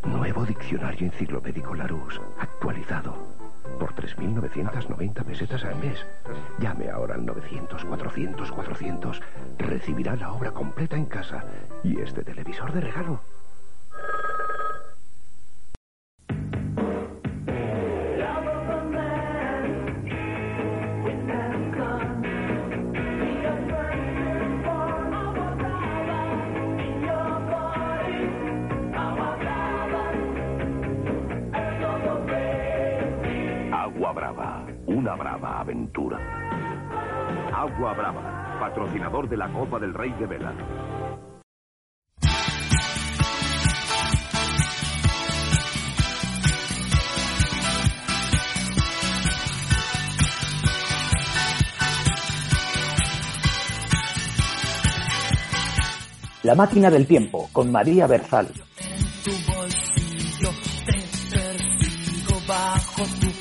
[0.04, 3.39] Nuevo diccionario enciclopédico Larousse, actualizado.
[3.80, 6.06] Por 3.990 pesetas al mes.
[6.58, 9.22] Llame ahora al 900 400 400.
[9.58, 11.44] Recibirá la obra completa en casa.
[11.82, 13.20] Y este televisor de regalo.
[34.12, 36.18] Brava, una brava aventura.
[37.52, 40.54] Agua Brava, patrocinador de la Copa del Rey de Vela.
[56.42, 58.48] La máquina del tiempo con María Berzal.
[62.50, 63.39] bajo tu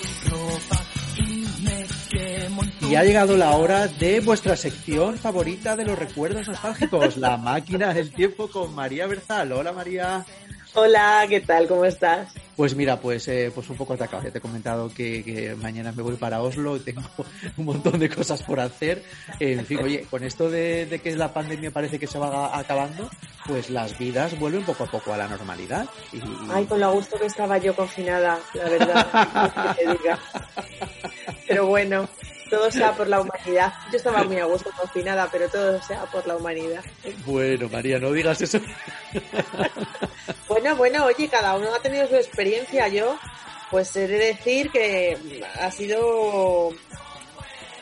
[2.89, 7.93] y ha llegado la hora de vuestra sección favorita de los recuerdos nostálgicos, la máquina
[7.93, 9.51] del tiempo con María Berzal.
[9.51, 10.25] Hola María.
[10.73, 11.67] Hola, ¿qué tal?
[11.67, 12.33] ¿Cómo estás?
[12.55, 14.23] Pues mira, pues, eh, pues un poco atacado.
[14.23, 17.03] Ya te he comentado que, mañana me voy para Oslo y tengo
[17.57, 19.03] un montón de cosas por hacer.
[19.39, 23.07] en fin, oye, con esto de, que la pandemia parece que se va acabando,
[23.45, 25.87] pues las vidas vuelven poco a poco a la normalidad.
[26.11, 26.21] Y...
[26.51, 29.77] Ay, con lo gusto que estaba yo confinada, la verdad.
[31.47, 32.09] Pero bueno,
[32.49, 33.73] todo sea por la humanidad.
[33.91, 36.83] Yo estaba muy a gusto confinada, pero todo sea por la humanidad.
[37.25, 38.59] Bueno, María, no digas eso.
[40.47, 42.87] bueno, bueno, oye, cada uno ha tenido su experiencia.
[42.87, 43.17] Yo,
[43.71, 45.17] pues he de decir que
[45.59, 46.73] ha sido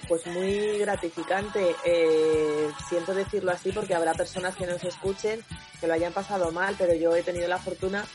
[0.08, 1.76] pues muy gratificante.
[1.86, 5.44] Eh, siento decirlo así porque habrá personas que nos escuchen
[5.80, 8.06] que lo hayan pasado mal, pero yo he tenido la fortuna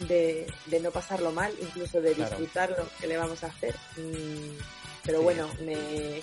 [0.00, 0.46] de,
[0.82, 3.74] no pasarlo mal, incluso de disfrutarlo, que le vamos a hacer.
[3.96, 4.75] Mm,
[5.06, 6.20] pero bueno, me,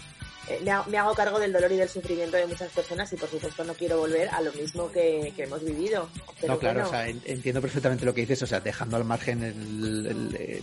[0.50, 3.64] eh, me, hago cargo del dolor y del sufrimiento de muchas personas y por supuesto
[3.64, 6.10] no quiero volver a lo mismo que, hemos vivido.
[6.46, 9.56] no, claro, o sea, entiendo perfectamente lo que dices, o sea, dejando al margen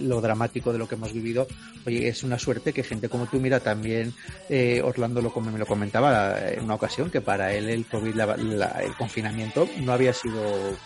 [0.00, 1.46] lo dramático de lo que hemos vivido,
[1.86, 4.12] oye, es una suerte que gente como tú, mira, también
[4.50, 8.94] eh, Orlando lo, me lo comentaba en una ocasión, que para él el COVID, el
[8.98, 10.76] confinamiento no había sido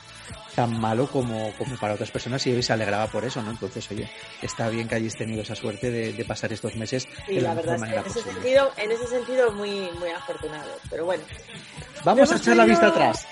[0.54, 3.50] tan malo como, como para otras personas y se alegraba por eso, ¿no?
[3.50, 4.08] Entonces, oye,
[4.40, 8.00] está bien que hayáis tenido esa suerte de, pasar estos meses de la, mejor manera
[8.00, 10.70] en ese Sentido, en ese sentido, muy, muy afortunado.
[10.88, 11.22] Pero bueno.
[12.04, 13.26] Vamos a echar la vista atrás.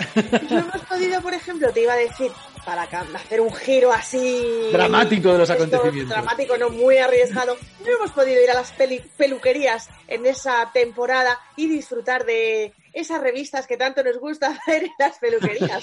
[0.50, 2.30] No hemos podido, por ejemplo, te iba a decir,
[2.64, 4.70] para hacer un giro así...
[4.72, 6.16] Dramático de los acontecimientos.
[6.16, 7.56] Dramático, no muy arriesgado.
[7.84, 8.72] No hemos podido ir a las
[9.16, 14.92] peluquerías en esa temporada y disfrutar de esas revistas que tanto nos gusta hacer en
[14.98, 15.82] las peluquerías.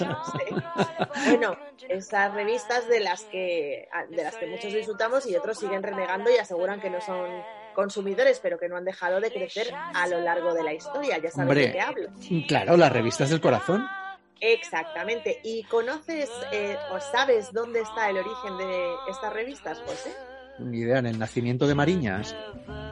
[1.26, 1.56] Bueno,
[1.88, 6.38] esas revistas de las que de las que muchos disfrutamos y otros siguen renegando y
[6.38, 7.28] aseguran que no son
[7.74, 11.18] consumidores, pero que no han dejado de crecer a lo largo de la historia.
[11.18, 12.10] Ya sabes de qué hablo.
[12.46, 13.86] Claro, las revistas del corazón.
[14.40, 15.40] Exactamente.
[15.44, 20.14] ¿Y conoces eh, o sabes dónde está el origen de estas revistas, José?
[20.58, 22.34] Ni idea, en el nacimiento de Mariñas.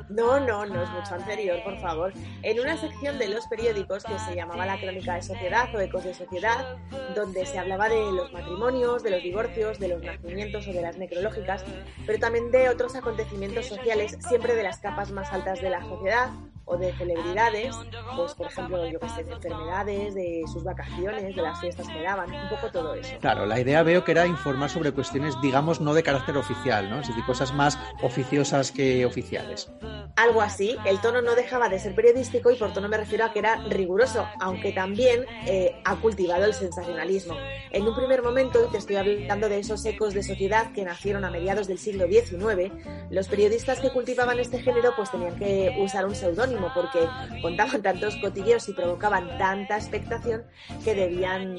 [0.09, 2.12] No, no, no es mucho anterior, por favor.
[2.42, 6.05] En una sección de los periódicos que se llamaba La Crónica de Sociedad o Ecos
[6.05, 6.77] de Sociedad,
[7.14, 10.97] donde se hablaba de los matrimonios, de los divorcios, de los nacimientos o de las
[10.97, 11.64] necrológicas,
[12.07, 16.31] pero también de otros acontecimientos sociales, siempre de las capas más altas de la sociedad,
[16.68, 17.74] o de celebridades,
[18.16, 22.02] pues por ejemplo, yo que sé, de enfermedades, de sus vacaciones, de las fiestas que
[22.02, 23.16] daban, un poco todo eso.
[23.20, 27.00] Claro, la idea veo que era informar sobre cuestiones, digamos, no de carácter oficial, ¿no?
[27.00, 29.70] Es decir, cosas más oficiosas que oficiales.
[30.16, 33.33] Algo así, el tono no dejaba de ser periodístico y por tono me refiero a
[33.33, 37.35] que era riguroso, aunque también eh, ha cultivado el sensacionalismo.
[37.70, 41.31] En un primer momento, te estoy hablando de esos ecos de sociedad que nacieron a
[41.31, 42.72] mediados del siglo XIX,
[43.11, 47.09] los periodistas que cultivaban este género pues tenían que usar un seudónimo porque
[47.42, 50.44] contaban tantos cotilleos y provocaban tanta expectación
[50.85, 51.57] que debían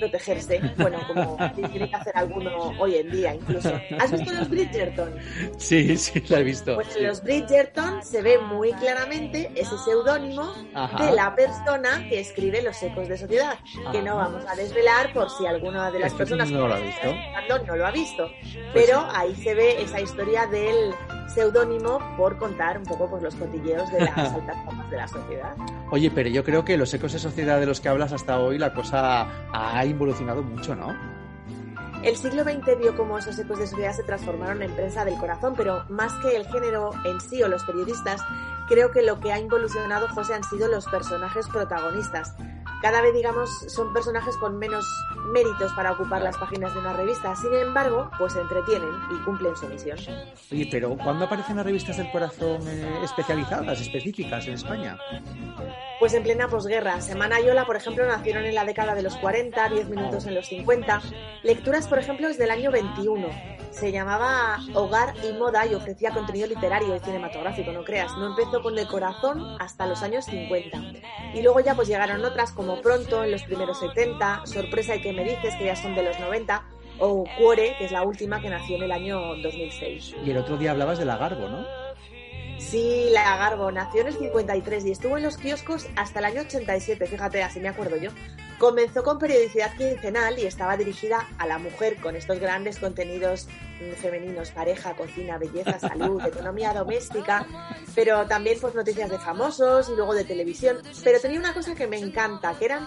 [0.00, 0.60] protegerse.
[0.76, 3.72] Bueno, como tiene que hacer alguno hoy en día incluso.
[3.98, 5.14] ¿Has visto los Bridgerton?
[5.56, 6.74] Sí, sí, lo he visto.
[6.74, 10.52] Pues en los Bridgerton se ve muy claramente ese seudónimo
[10.98, 13.58] de la persona que escribe Los Ecos de Sociedad,
[13.92, 17.14] que no vamos a desvelar por si alguna de las personas no lo ha visto.
[17.66, 18.30] No lo ha visto.
[18.72, 20.94] Pues Pero ahí se ve esa historia del
[21.28, 25.56] seudónimo por contar un poco pues, los cotilleos de las altas capas de la sociedad.
[25.90, 28.58] Oye, pero yo creo que los ecos de sociedad de los que hablas hasta hoy,
[28.58, 30.94] la cosa ha evolucionado mucho, ¿no?
[32.02, 35.54] El siglo XX vio cómo esos ecos de sociedad se transformaron en prensa del corazón,
[35.56, 38.20] pero más que el género en sí o los periodistas,
[38.68, 42.36] creo que lo que ha involucionado, José, han sido los personajes protagonistas
[42.80, 44.86] cada vez, digamos, son personajes con menos
[45.32, 47.34] méritos para ocupar las páginas de una revista.
[47.34, 49.98] Sin embargo, pues entretienen y cumplen su misión.
[50.52, 54.98] Oye, pero ¿cuándo aparecen las revistas del corazón eh, especializadas, específicas en España?
[55.98, 57.00] Pues en plena posguerra.
[57.00, 60.46] Semana Yola, por ejemplo, nacieron en la década de los 40, 10 minutos en los
[60.46, 61.02] 50.
[61.42, 63.57] Lecturas, por ejemplo, es del año 21.
[63.78, 68.10] Se llamaba Hogar y Moda y ofrecía contenido literario y cinematográfico, no creas.
[68.18, 70.78] No empezó con el corazón hasta los años 50.
[71.34, 75.12] Y luego ya pues llegaron otras como Pronto en los primeros 70, Sorpresa y que
[75.12, 76.60] me dices que ya son de los 90,
[76.98, 80.16] o Cuore, que es la última que nació en el año 2006.
[80.24, 81.64] Y el otro día hablabas de la Garbo, ¿no?
[82.58, 86.40] Sí, la Garbo nació en el 53 y estuvo en los kioscos hasta el año
[86.40, 88.10] 87, fíjate, así me acuerdo yo.
[88.58, 93.48] Comenzó con periodicidad quincenal y estaba dirigida a la mujer con estos grandes contenidos
[94.00, 97.46] femeninos, pareja, cocina, belleza, salud, economía doméstica,
[97.94, 100.78] pero también pues noticias de famosos y luego de televisión.
[101.04, 102.86] Pero tenía una cosa que me encanta, que eran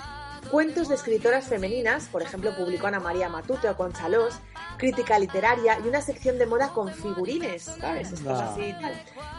[0.50, 4.36] cuentos de escritoras femeninas, por ejemplo, publicó Ana María Matute o Conchalós,
[4.78, 8.12] crítica literaria y una sección de moda con figurines, ¿sabes?
[8.12, 8.50] Es Ah.
[8.52, 8.94] así y tal.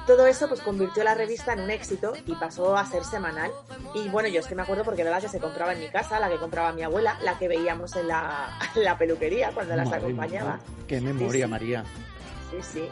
[0.06, 3.50] Todo eso pues convirtió la revista en un éxito y pasó a ser semanal.
[3.94, 5.88] Y bueno, yo es que me acuerdo porque era la que se compraba en mi
[5.88, 9.74] casa, la que compraba mi abuela, la que veíamos en la, en la peluquería cuando
[9.76, 10.52] las Madre acompañaba.
[10.56, 11.50] mía, Qué memoria, sí.
[11.50, 11.84] María.
[12.50, 12.88] Sí, sí.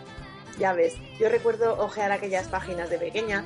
[0.59, 3.45] Ya ves, yo recuerdo ojear aquellas páginas de pequeña.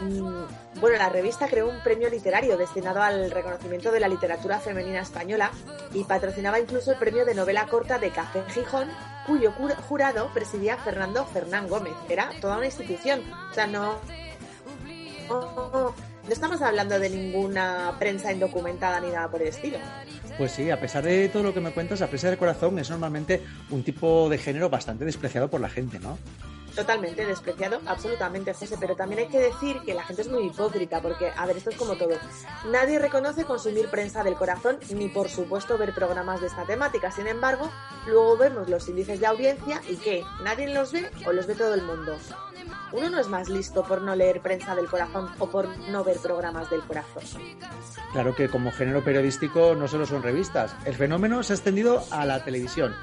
[0.00, 5.00] Mm, Bueno, la revista creó un premio literario destinado al reconocimiento de la literatura femenina
[5.00, 5.50] española
[5.92, 8.88] y patrocinaba incluso el premio de novela corta de Café Gijón,
[9.26, 9.52] cuyo
[9.88, 11.94] jurado presidía Fernando Fernán Gómez.
[12.08, 13.22] Era toda una institución.
[13.50, 13.98] O sea, no,
[15.28, 15.94] no,
[16.28, 19.78] estamos hablando de ninguna prensa indocumentada ni nada por el estilo.
[20.36, 22.90] Pues sí, a pesar de todo lo que me cuentas, la presa del corazón es
[22.90, 26.18] normalmente un tipo de género bastante despreciado por la gente, ¿no?
[26.74, 31.00] Totalmente despreciado, absolutamente, José, pero también hay que decir que la gente es muy hipócrita,
[31.00, 32.14] porque, a ver, esto es como todo.
[32.70, 37.10] Nadie reconoce consumir prensa del corazón, ni por supuesto ver programas de esta temática.
[37.10, 37.70] Sin embargo,
[38.06, 40.24] luego vemos los índices de audiencia y ¿qué?
[40.42, 42.16] ¿Nadie los ve o los ve todo el mundo?
[42.92, 46.18] Uno no es más listo por no leer prensa del corazón o por no ver
[46.18, 47.22] programas del corazón.
[48.12, 52.24] Claro que como género periodístico no solo son revistas, el fenómeno se ha extendido a
[52.24, 52.94] la televisión.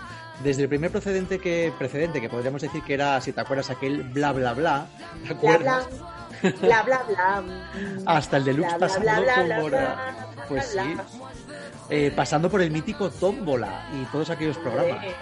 [0.44, 4.04] Desde el primer precedente que, precedente que podríamos decir que era, si te acuerdas, aquel
[4.04, 4.86] bla bla bla,
[5.28, 5.88] ¿te Bla, acuerdas?
[6.42, 7.42] bla, bla, bla, bla.
[7.42, 10.84] mm, Hasta el deluxe bla, bla, pasando bla, bla, por- bla, por- bla, pues bla,
[10.84, 10.94] sí.
[10.94, 11.04] bla.
[11.90, 15.04] Eh, pasando por el mítico Tómbola y todos aquellos programas.
[15.06, 15.16] Eh,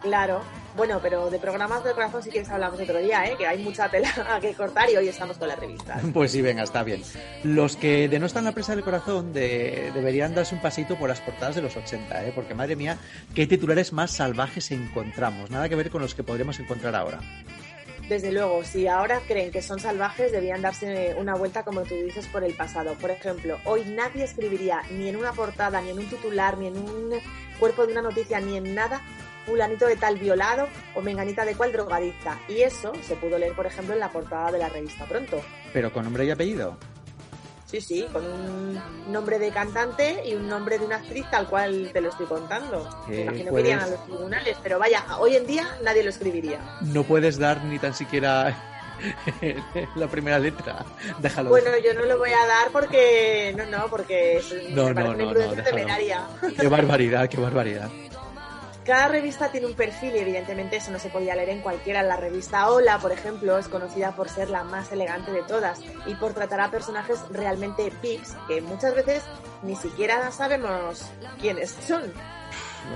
[0.00, 0.40] Claro.
[0.76, 3.34] Bueno, pero de programas del corazón si quieres hablamos otro día, ¿eh?
[3.36, 4.08] que hay mucha tela
[4.40, 6.00] que cortar y hoy estamos con la revista.
[6.14, 7.02] Pues sí, venga, está bien.
[7.42, 11.56] Los que denostan la presa del corazón de- deberían darse un pasito por las portadas
[11.56, 12.32] de los 80, ¿eh?
[12.34, 12.96] porque madre mía,
[13.34, 15.50] qué titulares más salvajes encontramos.
[15.50, 17.18] Nada que ver con los que podremos encontrar ahora.
[18.08, 22.26] Desde luego, si ahora creen que son salvajes, debían darse una vuelta, como tú dices,
[22.26, 22.94] por el pasado.
[22.94, 26.76] Por ejemplo, hoy nadie escribiría ni en una portada, ni en un titular, ni en
[26.78, 27.12] un
[27.60, 29.00] cuerpo de una noticia, ni en nada,
[29.46, 32.38] fulanito de tal violado o menganita de cual drogadicta.
[32.48, 35.40] Y eso se pudo leer, por ejemplo, en la portada de la revista Pronto.
[35.72, 36.76] Pero con nombre y apellido.
[37.66, 38.82] Sí, sí, con un
[39.12, 43.04] nombre de cantante y un nombre de una actriz tal cual te lo estoy contando.
[43.08, 46.10] Me imagino que puedes- irían a los tribunales, pero vaya, hoy en día nadie lo
[46.10, 46.58] escribiría.
[46.82, 48.56] No puedes dar ni tan siquiera
[49.94, 50.84] la primera letra.
[51.20, 51.50] Déjalo.
[51.50, 53.54] Bueno, yo no lo voy a dar porque.
[53.56, 56.54] No, no, porque No, me no, no, no.
[56.58, 57.88] Qué barbaridad, qué barbaridad.
[58.84, 62.02] Cada revista tiene un perfil y evidentemente eso no se podía leer en cualquiera.
[62.02, 66.14] La revista Hola, por ejemplo, es conocida por ser la más elegante de todas y
[66.14, 69.22] por tratar a personajes realmente pips que muchas veces
[69.62, 71.04] ni siquiera sabemos
[71.38, 72.12] quiénes son.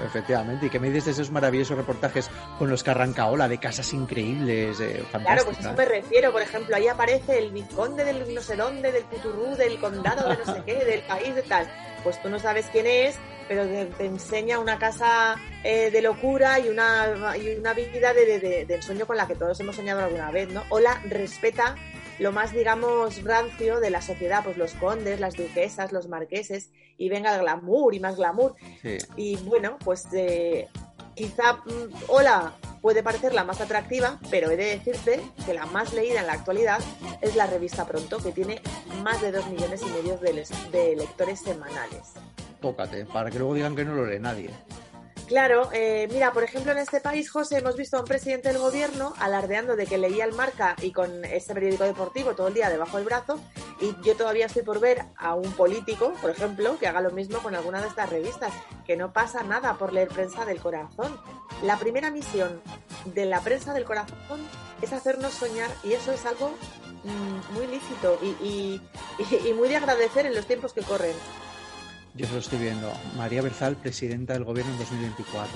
[0.06, 3.58] Efectivamente, y que me dices de esos maravillosos reportajes con los que arranca Ola, de
[3.58, 6.32] casas increíbles, eh, Claro, pues a eso me refiero.
[6.32, 10.38] Por ejemplo, ahí aparece el vizconde del no sé dónde, del Puturú, del condado de
[10.38, 11.68] no sé qué, del país de tal.
[12.02, 13.16] Pues tú no sabes quién es,
[13.48, 18.24] pero te, te enseña una casa eh, de locura y una, y una vida de,
[18.26, 20.62] de- de- de ensueño con la que todos hemos soñado alguna vez, ¿no?
[20.70, 21.76] Hola respeta
[22.20, 27.08] lo más, digamos, rancio de la sociedad, pues los condes, las duquesas, los marqueses, y
[27.08, 28.54] venga el glamour y más glamour.
[28.82, 28.98] Sí.
[29.16, 30.68] Y bueno, pues eh,
[31.16, 35.92] quizá mm, Hola puede parecer la más atractiva, pero he de decirte que la más
[35.92, 36.78] leída en la actualidad
[37.20, 38.60] es la revista Pronto, que tiene
[39.02, 42.12] más de dos millones y medio de, de lectores semanales.
[42.64, 44.48] Tócate, para que luego digan que no lo lee nadie.
[45.26, 48.56] Claro, eh, mira, por ejemplo, en este país, José, hemos visto a un presidente del
[48.56, 52.70] gobierno alardeando de que leía el marca y con este periódico deportivo todo el día
[52.70, 53.38] debajo del brazo,
[53.82, 57.40] y yo todavía estoy por ver a un político, por ejemplo, que haga lo mismo
[57.40, 58.50] con alguna de estas revistas,
[58.86, 61.20] que no pasa nada por leer prensa del corazón.
[61.62, 62.62] La primera misión
[63.04, 64.40] de la prensa del corazón
[64.80, 66.54] es hacernos soñar, y eso es algo
[67.04, 68.80] mm, muy lícito y,
[69.54, 71.14] muy de agradecer en los tiempos que corren.
[72.16, 72.92] Yo se lo estoy viendo.
[73.16, 75.52] María Berzal, presidenta del gobierno en 2024.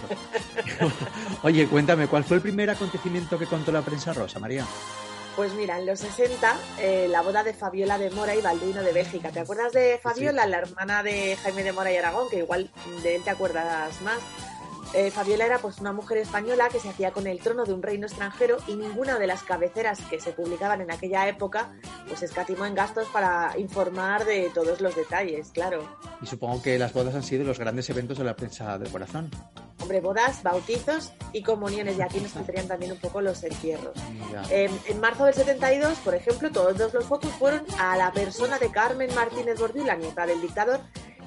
[1.45, 4.67] Oye, cuéntame, ¿cuál fue el primer acontecimiento que contó la prensa rosa, María?
[5.37, 8.93] Pues mira, en los 60, eh, la boda de Fabiola de Mora y Balduino de
[8.93, 9.31] Bélgica.
[9.31, 12.29] ¿Te acuerdas de Fabiola, la hermana de Jaime de Mora y Aragón?
[12.29, 12.69] Que igual
[13.05, 14.19] de él te acuerdas más.
[14.95, 17.83] Eh, Fabiola era pues una mujer española que se hacía con el trono de un
[17.83, 21.73] reino extranjero y ninguna de las cabeceras que se publicaban en aquella época
[22.07, 25.87] pues escatimó en gastos para informar de todos los detalles, claro.
[26.23, 29.31] Y supongo que las bodas han sido los grandes eventos de la prensa del corazón.
[29.81, 33.95] Hombre, bodas, bautizos y comuniones y aquí nos faltarían también un poco los entierros.
[34.51, 38.71] Eh, en marzo del 72, por ejemplo, todos los focos fueron a la persona de
[38.71, 40.81] Carmen Martínez Bordiú, la nieta del dictador,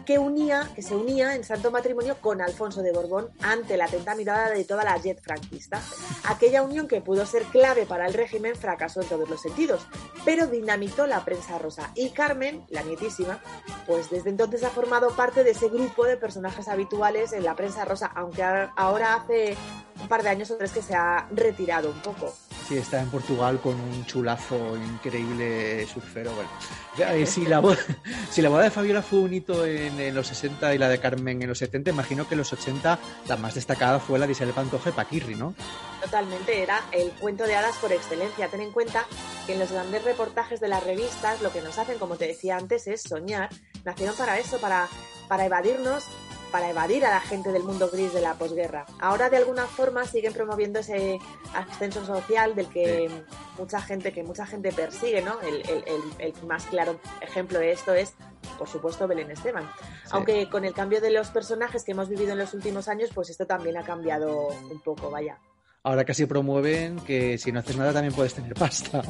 [0.05, 4.15] que unía, que se unía en santo matrimonio con Alfonso de Borbón ante la atenta
[4.15, 5.81] mirada de toda la jet franquista.
[6.25, 9.85] Aquella unión que pudo ser clave para el régimen fracasó en todos los sentidos,
[10.25, 11.91] pero dinamizó la prensa rosa.
[11.95, 13.39] Y Carmen, la nietísima,
[13.87, 17.85] pues desde entonces ha formado parte de ese grupo de personajes habituales en la prensa
[17.85, 19.57] rosa, aunque ahora hace
[20.01, 22.33] un par de años o tres que se ha retirado un poco.
[22.67, 26.31] Sí, está en Portugal con un chulazo increíble surfero.
[26.33, 26.49] Bueno,
[26.97, 27.77] eh, si, la boda,
[28.31, 31.41] si la boda de Fabiola fue un hito en, los 60 y la de Carmen
[31.41, 34.53] en los 70, imagino que en los 80 la más destacada fue la de Isabel
[34.53, 35.53] Pantoja y Paquirri, ¿no?
[36.01, 38.47] Totalmente, era el cuento de hadas por excelencia.
[38.47, 39.05] Ten en cuenta
[39.45, 42.57] que en los grandes reportajes de las revistas lo que nos hacen, como te decía
[42.57, 43.49] antes, es soñar.
[43.83, 44.87] Nacieron para eso, para,
[45.27, 46.05] para evadirnos
[46.51, 48.85] para evadir a la gente del mundo gris de la posguerra.
[48.99, 51.19] Ahora de alguna forma siguen promoviendo ese
[51.53, 53.09] ascenso social del que
[53.57, 55.39] mucha gente que mucha gente persigue, ¿no?
[55.41, 58.13] El, más claro ejemplo de esto es
[58.57, 59.69] por supuesto Belén Esteban.
[60.11, 63.29] Aunque con el cambio de los personajes que hemos vivido en los últimos años, pues
[63.29, 65.37] esto también ha cambiado un poco, vaya
[65.83, 69.01] ahora casi promueven que si no haces nada también puedes tener pasta.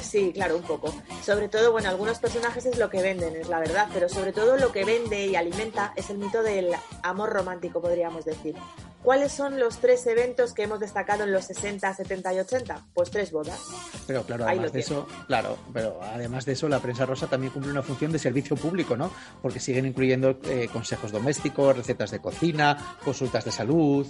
[0.00, 0.94] Sí, claro, un poco.
[1.22, 4.56] Sobre todo, bueno, algunos personajes es lo que venden, es la verdad, pero sobre todo
[4.56, 6.70] lo que vende y alimenta es el mito del
[7.02, 8.54] amor romántico, podríamos decir.
[9.04, 12.86] ¿Cuáles son los tres eventos que hemos destacado en los 60, 70 y 80?
[12.94, 13.60] Pues tres bodas.
[14.06, 17.70] Pero claro, además de eso, claro, pero además de eso, la prensa rosa también cumple
[17.70, 19.10] una función de servicio público, ¿no?
[19.42, 24.06] Porque siguen incluyendo eh, consejos domésticos, recetas de cocina, consultas de salud.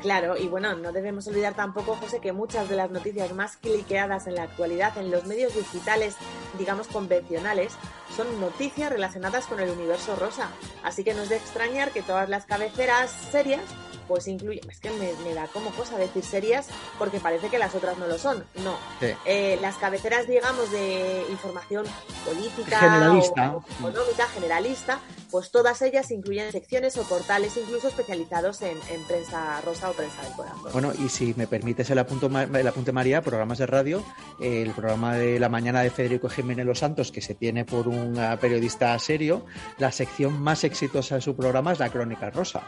[0.00, 4.26] Claro, y bueno, no debemos olvidar tampoco, José, que muchas de las noticias más cliqueadas
[4.26, 6.16] en la actualidad en los medios digitales,
[6.58, 7.74] digamos convencionales,
[8.16, 10.50] son noticias relacionadas con el universo rosa.
[10.82, 13.62] Así que no es de extrañar que todas las cabeceras serias
[14.08, 17.96] pues incluye, es que me, da como cosa decir serias porque parece que las otras
[17.98, 18.44] no lo son.
[18.56, 18.76] No.
[19.24, 21.86] Eh, las cabeceras, digamos, de información
[22.26, 23.56] política generalista.
[23.56, 25.00] O, económica, generalista,
[25.30, 28.76] pues todas ellas incluyen secciones o portales incluso especializados en,
[29.08, 30.72] prensa rosa o prensa del corazón.
[30.72, 34.04] Bueno, y si me permites el, apunto, el apunte María, programas de radio,
[34.40, 38.01] el programa de la mañana de Federico Jiménez Los Santos, que se tiene por un
[38.40, 39.46] periodista serio,
[39.78, 42.62] la sección más exitosa de su programa es la Crónica Rosa.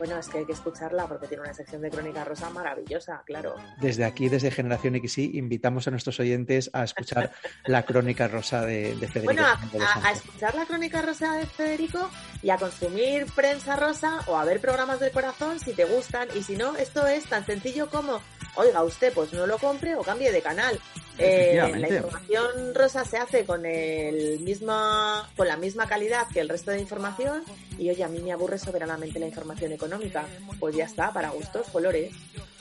[0.00, 3.56] Bueno, es que hay que escucharla porque tiene una sección de Crónica Rosa maravillosa, claro.
[3.82, 7.30] Desde aquí, desde Generación XY, invitamos a nuestros oyentes a escuchar
[7.66, 9.24] la Crónica Rosa de, Federico.
[9.24, 12.08] Bueno, a, escuchar la Crónica Rosa de Federico
[12.42, 16.28] y a consumir prensa rosa o a ver programas del corazón si te gustan.
[16.34, 18.22] Y si no, esto es tan sencillo como,
[18.54, 20.80] oiga, usted pues no lo compre o cambie de canal.
[21.20, 26.48] Eh, la información rosa se hace con el misma, con la misma calidad que el
[26.48, 27.42] resto de información
[27.78, 30.26] y oye, a mí me aburre soberanamente la información económica.
[30.58, 32.12] Pues ya está, para gustos, colores.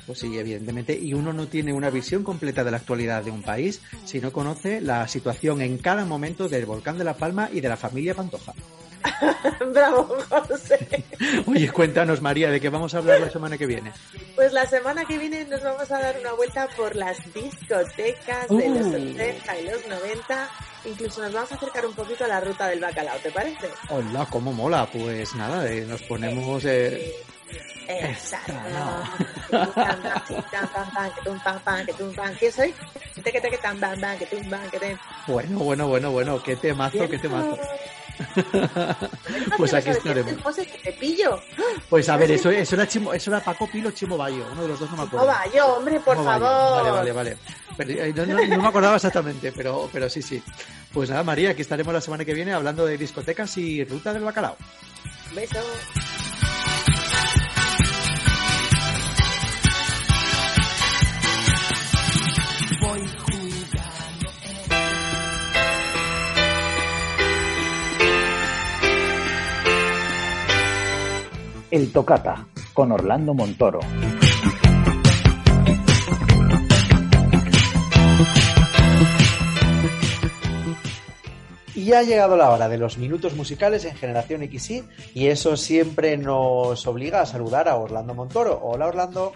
[0.06, 0.98] Pues sí, evidentemente.
[0.98, 4.32] Y uno no tiene una visión completa de la actualidad de un país si no
[4.32, 8.16] conoce la situación en cada momento del volcán de La Palma y de la familia
[8.16, 8.54] Pantoja.
[9.74, 11.04] Bravo, José.
[11.48, 13.92] Oye, cuéntanos, María, ¿de qué vamos a hablar la semana que viene?
[14.36, 18.70] Pues la semana que viene nos vamos a dar una vuelta por las discotecas de
[18.70, 19.60] los 80 uh.
[19.60, 20.50] y los 90.
[20.86, 23.70] Incluso nos vamos a acercar un poquito a la ruta del bacalao, ¿te parece?
[23.90, 24.88] Hola, cómo mola.
[24.92, 26.64] Pues nada, eh, nos ponemos...
[26.66, 27.16] Eh...
[27.88, 28.54] Exacto.
[32.38, 32.74] ¿Quién soy?
[35.28, 37.58] Bueno, bueno, bueno, bueno, qué temazo, qué temazo.
[39.58, 40.34] Pues aquí estaremos.
[41.90, 44.68] Pues a ver, eso, eso, era Chimo, eso era Paco Pilo Chimo Bayo, uno de
[44.68, 45.28] los dos no me acuerdo.
[45.28, 46.84] Bayo, hombre, por favor.
[46.84, 47.38] Vale, vale, vale.
[47.80, 50.42] Eh, no, me acordaba exactamente, pero, pero sí, sí.
[50.94, 54.24] Pues nada, María, aquí estaremos la semana que viene hablando de discotecas y ruta del
[54.24, 54.58] bacalao.
[55.34, 55.60] Beso.
[71.72, 73.80] El Tocata, con Orlando Montoro.
[81.76, 86.18] Y ha llegado la hora de los minutos musicales en Generación XY y eso siempre
[86.18, 88.60] nos obliga a saludar a Orlando Montoro.
[88.64, 89.34] Hola Orlando.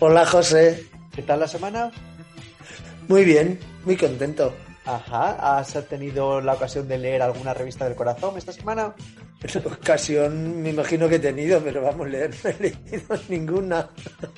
[0.00, 0.86] Hola José.
[1.14, 1.92] ¿Qué tal la semana?
[3.06, 4.52] Muy bien, muy contento.
[4.84, 8.94] Ajá, ¿has tenido la ocasión de leer alguna revista del corazón esta semana?
[9.64, 13.88] ocasión me imagino que he tenido, pero vamos, leer no he leído ninguna.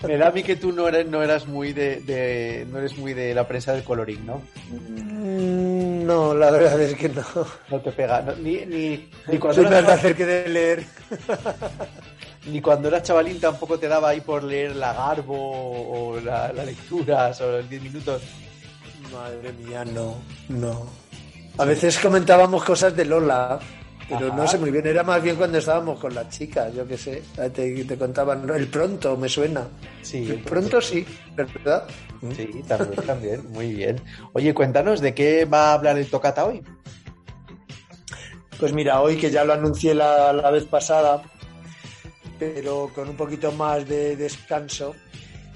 [0.07, 3.15] Me da a mí que tú no eres, no eras muy de, no eres muy
[3.15, 4.43] de la prensa del colorín, ¿no?
[4.71, 7.25] Mm, no, la verdad es que no.
[7.71, 10.85] No te pega, ni, ni, ni cuando eras hacer que de leer.
[12.47, 16.65] ni cuando eras chavalín tampoco te daba ahí por leer la Garbo o la, la
[16.65, 18.23] lectura sobre 10 minutos.
[19.13, 20.17] Madre mía, no,
[20.49, 20.87] no.
[21.57, 23.61] A veces comentábamos cosas de Lola
[24.09, 24.37] Pero Ajá.
[24.37, 27.23] no sé muy bien, era más bien cuando estábamos con las chicas, yo qué sé.
[27.55, 29.67] Te, te contaban, el pronto me suena.
[30.03, 31.85] Sí, el pronto sí, ¿verdad?
[32.37, 34.01] Sí, también, también, muy bien.
[34.35, 36.63] Oye, cuéntanos, ¿de qué va a hablar el Tocata hoy?
[38.59, 41.23] Pues mira, hoy que ya lo anuncié la, la vez pasada,
[42.39, 44.95] pero con un poquito más de descanso,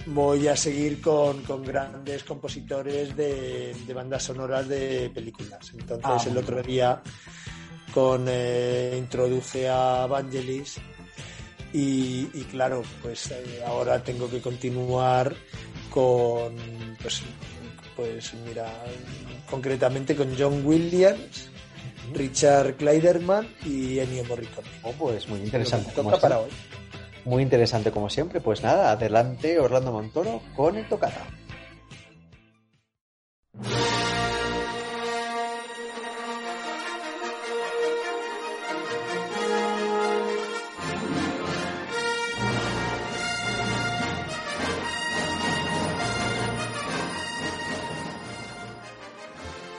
[0.06, 5.70] voy a seguir con, con grandes compositores de, de bandas sonoras de películas.
[5.78, 7.00] Entonces, Ah, el otro día
[7.92, 10.78] con eh, introduje a Vangelis
[11.72, 15.34] y, y claro, pues eh, ahora tengo que continuar
[15.90, 16.54] con,
[17.02, 17.22] pues,
[17.96, 18.72] pues mira,
[19.50, 21.50] concretamente con John Williams,
[22.14, 24.68] Richard Kleiderman y Ennio Morricone.
[24.82, 25.90] Oh, pues muy interesante.
[26.20, 26.50] Para hoy.
[27.24, 28.40] Muy interesante como siempre.
[28.40, 31.26] Pues nada, adelante Orlando Montoro con el Tocata.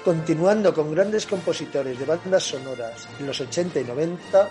[0.03, 4.49] Continuando con grandes compositores de bandas sonoras en los 80 y 90,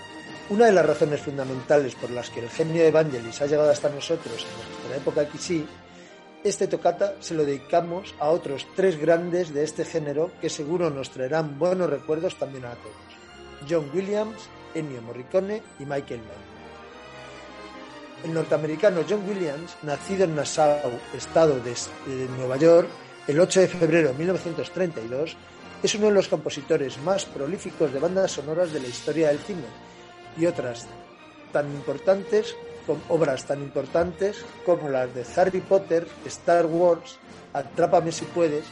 [0.51, 3.89] una de las razones fundamentales por las que el genio de Vangelis ha llegado hasta
[3.89, 5.67] nosotros en nuestra época XY,
[6.45, 11.11] este tocata se lo dedicamos a otros tres grandes de este género que seguro nos
[11.11, 13.69] traerán buenos recuerdos también a todos.
[13.69, 16.59] John Williams, Ennio Morricone y Michael Mann.
[18.25, 21.75] El norteamericano John Williams, nacido en Nassau, estado de
[22.37, 22.89] Nueva York,
[23.29, 25.37] el 8 de febrero de 1932,
[25.83, 29.67] es uno de los compositores más prolíficos de bandas sonoras de la historia del cine
[30.39, 30.87] y otras
[31.53, 32.57] tan importantes
[32.87, 37.19] con obras tan importantes como las de Harry Potter, Star Wars,
[37.53, 38.65] Atrápame si puedes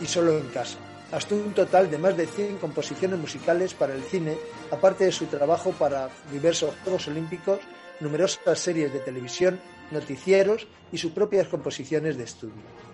[0.00, 0.76] y Solo en casa.
[1.12, 4.36] Hasta un total de más de 100 composiciones musicales para el cine,
[4.72, 7.60] aparte de su trabajo para diversos Juegos Olímpicos,
[8.00, 9.60] numerosas series de televisión,
[9.92, 12.93] noticieros y sus propias composiciones de estudio.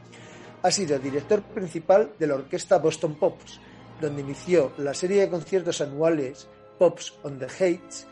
[0.63, 3.61] Ha sido director principal de la orquesta Boston Pops,
[4.01, 6.49] donde inició la serie de conciertos anuales
[6.79, 8.07] Pops on the Heights,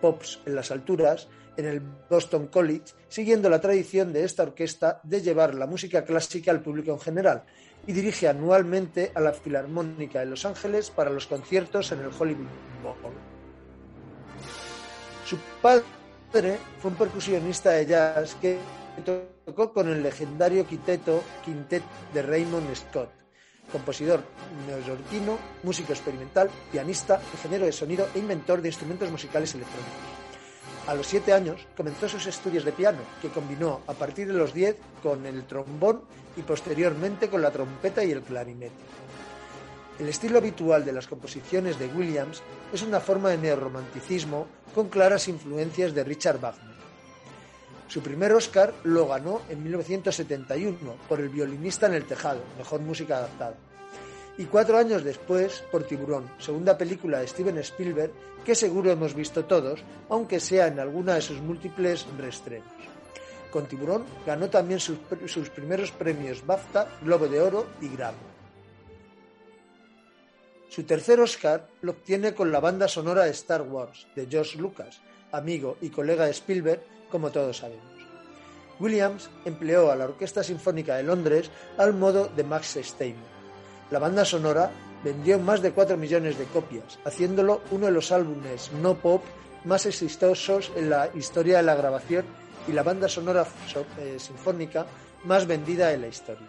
[0.00, 1.28] Pops en las alturas,
[1.58, 6.50] en el Boston College, siguiendo la tradición de esta orquesta de llevar la música clásica
[6.50, 7.44] al público en general,
[7.86, 12.46] y dirige anualmente a la Filarmónica de Los Ángeles para los conciertos en el Hollywood
[12.82, 13.12] Bowl.
[15.26, 18.58] Su padre fue un percusionista de jazz que
[19.50, 21.82] tocó con el legendario quinteto Quintet
[22.14, 23.10] de Raymond Scott,
[23.72, 24.22] compositor
[24.68, 29.90] neoyorquino, músico experimental, pianista, ingeniero de sonido e inventor de instrumentos musicales electrónicos.
[30.86, 34.54] A los siete años comenzó sus estudios de piano, que combinó a partir de los
[34.54, 36.02] 10 con el trombón
[36.36, 38.70] y posteriormente con la trompeta y el clarinete.
[39.98, 42.40] El estilo habitual de las composiciones de Williams
[42.72, 44.46] es una forma de neorromanticismo
[44.76, 46.69] con claras influencias de Richard Wagner.
[47.90, 53.16] Su primer Oscar lo ganó en 1971 por El violinista en el tejado, mejor música
[53.16, 53.56] adaptada.
[54.38, 58.12] Y cuatro años después por Tiburón, segunda película de Steven Spielberg
[58.44, 62.68] que seguro hemos visto todos, aunque sea en alguna de sus múltiples reestrenos.
[63.50, 68.18] Con Tiburón ganó también sus, sus primeros premios BAFTA, Globo de Oro y Grammy.
[70.68, 75.00] Su tercer Oscar lo obtiene con la banda sonora de Star Wars de George Lucas,
[75.32, 77.84] amigo y colega de Spielberg, como todos sabemos.
[78.78, 83.30] Williams empleó a la Orquesta Sinfónica de Londres al modo de Max Steiner.
[83.90, 84.70] La banda sonora
[85.04, 89.22] vendió más de 4 millones de copias, haciéndolo uno de los álbumes no pop
[89.64, 92.24] más exitosos en la historia de la grabación
[92.66, 93.46] y la banda sonora
[93.98, 94.86] eh, sinfónica
[95.24, 96.48] más vendida de la historia.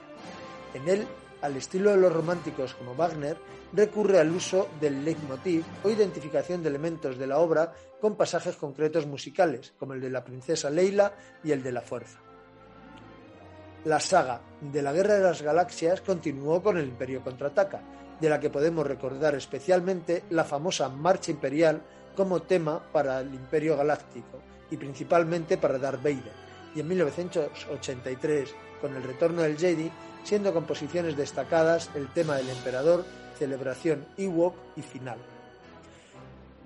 [0.74, 1.07] En él,
[1.42, 3.38] al estilo de los románticos como Wagner,
[3.74, 9.06] recurre al uso del leitmotiv o identificación de elementos de la obra con pasajes concretos
[9.06, 11.14] musicales, como el de la princesa Leila
[11.44, 12.20] y el de la fuerza.
[13.86, 17.82] La saga de la Guerra de las Galaxias continuó con el Imperio contraataca,
[18.20, 21.82] de la que podemos recordar especialmente la famosa Marcha Imperial
[22.16, 24.39] como tema para el Imperio Galáctico
[24.70, 26.34] y principalmente para Darth Vader,
[26.76, 29.92] y en 1983, con el retorno del Jedi,
[30.24, 33.06] siendo composiciones destacadas el tema del Emperador,
[33.38, 35.18] celebración Ewok y final.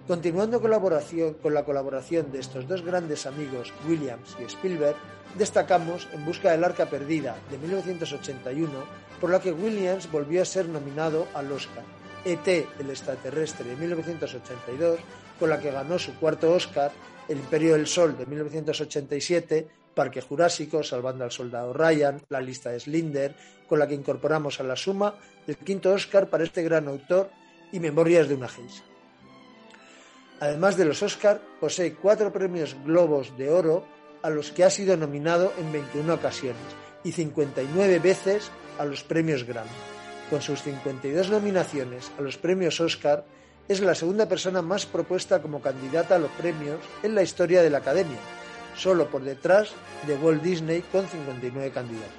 [0.07, 4.95] Continuando colaboración, con la colaboración de estos dos grandes amigos, Williams y Spielberg,
[5.35, 8.71] destacamos En Busca del Arca Perdida de 1981,
[9.19, 11.83] por la que Williams volvió a ser nominado al Oscar,
[12.23, 14.99] ET, el extraterrestre de 1982,
[15.39, 16.91] con la que ganó su cuarto Oscar,
[17.27, 22.79] El Imperio del Sol de 1987, Parque Jurásico, Salvando al Soldado Ryan, La lista de
[22.79, 23.33] Slinder,
[23.67, 25.15] con la que incorporamos a la suma
[25.47, 27.29] el quinto Oscar para este gran autor
[27.71, 28.83] y Memorias de una geisha.
[30.39, 33.85] Además de los Oscar, posee cuatro premios Globos de Oro
[34.21, 36.61] a los que ha sido nominado en 21 ocasiones
[37.03, 39.69] y 59 veces a los premios Grammy.
[40.29, 43.25] Con sus 52 nominaciones a los premios Oscar,
[43.67, 47.69] es la segunda persona más propuesta como candidata a los premios en la historia de
[47.69, 48.17] la Academia,
[48.77, 49.71] solo por detrás
[50.05, 52.11] de Walt Disney con 59 candidatos.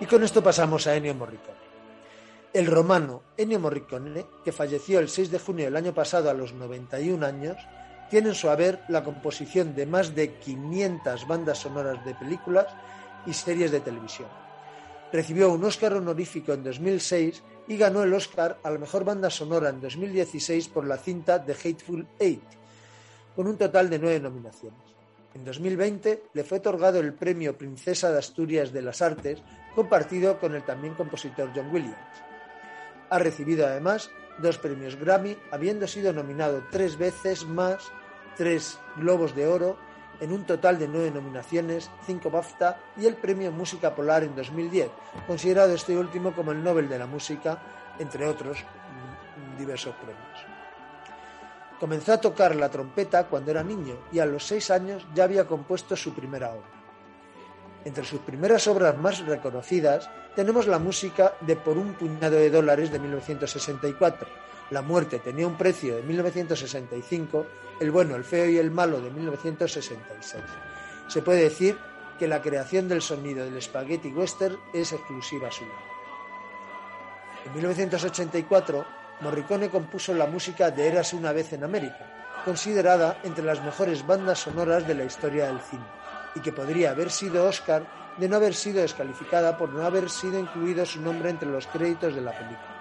[0.00, 1.67] Y con esto pasamos a Ennio Morricone.
[2.54, 6.54] El romano Ennio Morricone, que falleció el 6 de junio del año pasado a los
[6.54, 7.58] 91 años,
[8.08, 12.66] tiene en su haber la composición de más de 500 bandas sonoras de películas
[13.26, 14.28] y series de televisión.
[15.12, 19.68] Recibió un Oscar honorífico en 2006 y ganó el Oscar a la mejor banda sonora
[19.68, 22.42] en 2016 por la cinta The Hateful Eight,
[23.36, 24.80] con un total de nueve nominaciones.
[25.34, 29.42] En 2020 le fue otorgado el premio Princesa de Asturias de las Artes,
[29.74, 32.27] compartido con el también compositor John Williams.
[33.10, 37.90] Ha recibido además dos premios Grammy, habiendo sido nominado tres veces más
[38.38, 39.76] tres Globos de Oro,
[40.20, 44.88] en un total de nueve nominaciones, cinco BAFTA y el premio Música Polar en 2010,
[45.26, 47.58] considerado este último como el Nobel de la Música,
[47.98, 50.46] entre otros mm, diversos premios.
[51.80, 55.46] Comenzó a tocar la trompeta cuando era niño y a los seis años ya había
[55.46, 56.77] compuesto su primera obra.
[57.84, 62.90] Entre sus primeras obras más reconocidas tenemos la música de Por un puñado de dólares
[62.90, 64.28] de 1964,
[64.70, 67.46] La muerte tenía un precio de 1965,
[67.80, 70.44] El bueno, el feo y el malo de 1966.
[71.08, 71.78] Se puede decir
[72.18, 75.70] que la creación del sonido del spaghetti western es exclusiva suya.
[77.46, 78.84] En 1984,
[79.20, 84.40] Morricone compuso la música de Eras una vez en América, considerada entre las mejores bandas
[84.40, 85.84] sonoras de la historia del cine,
[86.38, 87.82] y que podría haber sido Oscar
[88.16, 92.14] de no haber sido descalificada por no haber sido incluido su nombre entre los créditos
[92.14, 92.78] de la película.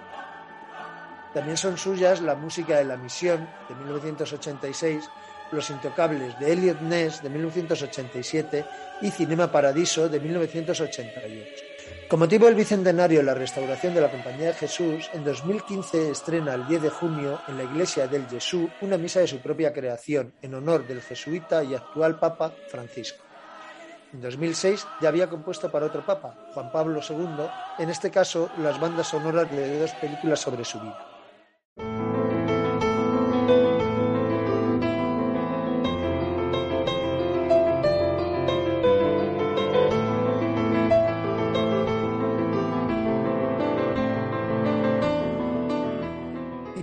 [1.34, 5.10] También son suyas la música de La Misión de 1986,
[5.51, 8.66] Los Intocables de Elliot Ness de 1987
[9.01, 11.64] y Cinema Paradiso de 1988.
[12.08, 16.53] Con motivo del bicentenario de la restauración de la Compañía de Jesús, en 2015 estrena
[16.53, 20.34] el 10 de junio en la iglesia del Jesús una misa de su propia creación
[20.41, 23.26] en honor del jesuita y actual Papa Francisco.
[24.14, 27.47] En 2006 ya había compuesto para otro Papa, Juan Pablo II,
[27.80, 31.18] en este caso las bandas sonoras de dos películas sobre su vida.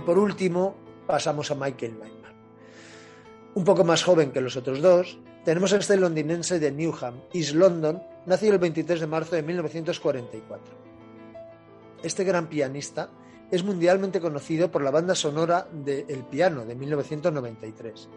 [0.05, 0.75] por último,
[1.07, 2.35] pasamos a Michael Nyman.
[3.55, 7.53] Un poco más joven que los otros dos, tenemos a este londinense de Newham, East
[7.53, 10.75] London, nacido el 23 de marzo de 1944.
[12.01, 13.09] Este gran pianista
[13.51, 18.09] es mundialmente conocido por la banda sonora de El Piano de 1993.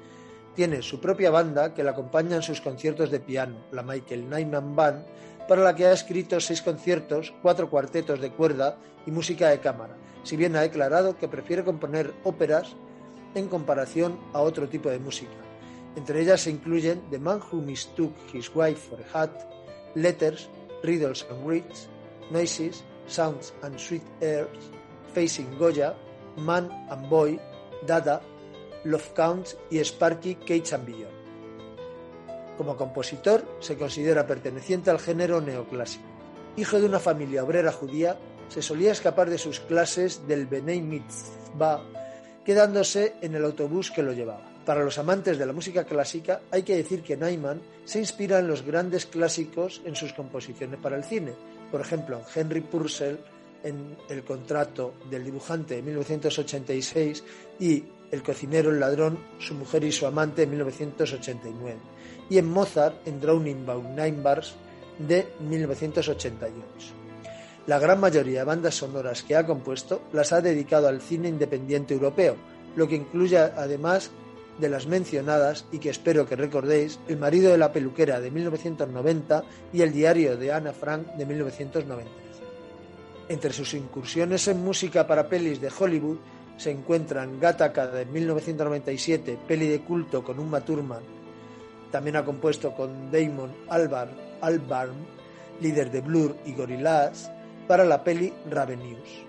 [0.57, 4.75] Tiene su propia banda que le acompaña en sus conciertos de piano, la Michael Nyman
[4.75, 5.05] Band,
[5.47, 9.97] para la que ha escrito seis conciertos, cuatro cuartetos de cuerda y música de cámara,
[10.23, 12.75] si bien ha declarado que prefiere componer óperas
[13.35, 15.48] en comparación a otro tipo de música.
[15.97, 19.31] Entre ellas se incluyen The Man Who Mistook His Wife for a Hat,
[19.95, 20.49] Letters,
[20.83, 21.89] Riddles and Reeds,
[22.31, 24.71] Noises, Sounds and Sweet Airs,
[25.15, 25.97] Facing Goya,
[26.37, 27.41] Man and Boy,
[27.87, 28.21] Dada,
[28.85, 31.19] Love Counts y Sparky Cage and Beyond.
[32.57, 36.05] Como compositor, se considera perteneciente al género neoclásico.
[36.57, 38.19] Hijo de una familia obrera judía,
[38.49, 41.83] se solía escapar de sus clases del Benei Mitzvah,
[42.45, 44.48] quedándose en el autobús que lo llevaba.
[44.69, 48.49] Para los amantes de la música clásica, hay que decir que Nyman se inspira en
[48.49, 51.33] los grandes clásicos en sus composiciones para el cine,
[51.73, 53.17] por ejemplo, en Henry Purcell,
[53.65, 57.25] en El contrato del dibujante de 1986
[57.59, 61.79] y El cocinero, el ladrón, su mujer y su amante de 1989
[62.29, 64.53] y en Mozart en Drowning by Nine Bars
[64.99, 66.55] de 1988.
[67.67, 71.95] La gran mayoría de bandas sonoras que ha compuesto las ha dedicado al cine independiente
[71.95, 72.37] europeo,
[72.77, 74.11] lo que incluye además
[74.59, 79.45] de las mencionadas y que espero que recordéis, El marido de la peluquera de 1990
[79.73, 82.11] y El diario de Anna Frank de 1990.
[83.29, 86.19] Entre sus incursiones en música para pelis de Hollywood
[86.57, 91.03] se encuentran Gattaca de 1997, peli de culto con Uma Thurman.
[91.93, 95.19] También ha compuesto con Damon Albarn, Albarn
[95.61, 97.31] líder de Blur y Gorillaz,
[97.67, 99.28] para la peli Ravenous.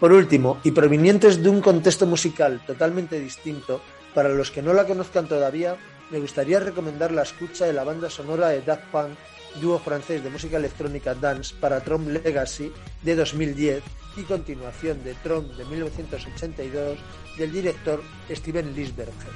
[0.00, 3.80] Por último, y provenientes de un contexto musical totalmente distinto,
[4.14, 5.76] para los que no la conozcan todavía,
[6.10, 9.16] me gustaría recomendar la escucha de la banda sonora de Daft Punk,
[9.58, 12.70] dúo francés de música electrónica dance para Tron Legacy
[13.02, 13.82] de 2010
[14.18, 16.98] y continuación de Tron de 1982
[17.38, 19.32] del director Steven Lisberger.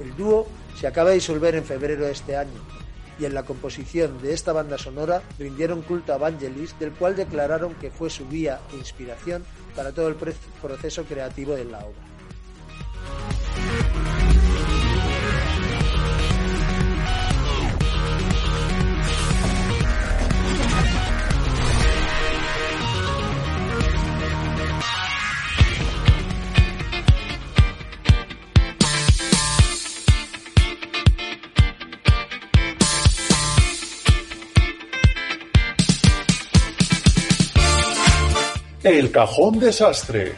[0.00, 2.79] El dúo se acaba de disolver en febrero de este año
[3.20, 7.74] y en la composición de esta banda sonora rindieron culto a Vangelis, del cual declararon
[7.74, 9.44] que fue su guía e inspiración
[9.76, 10.16] para todo el
[10.62, 12.09] proceso creativo de la obra.
[38.90, 40.34] El cajón desastre.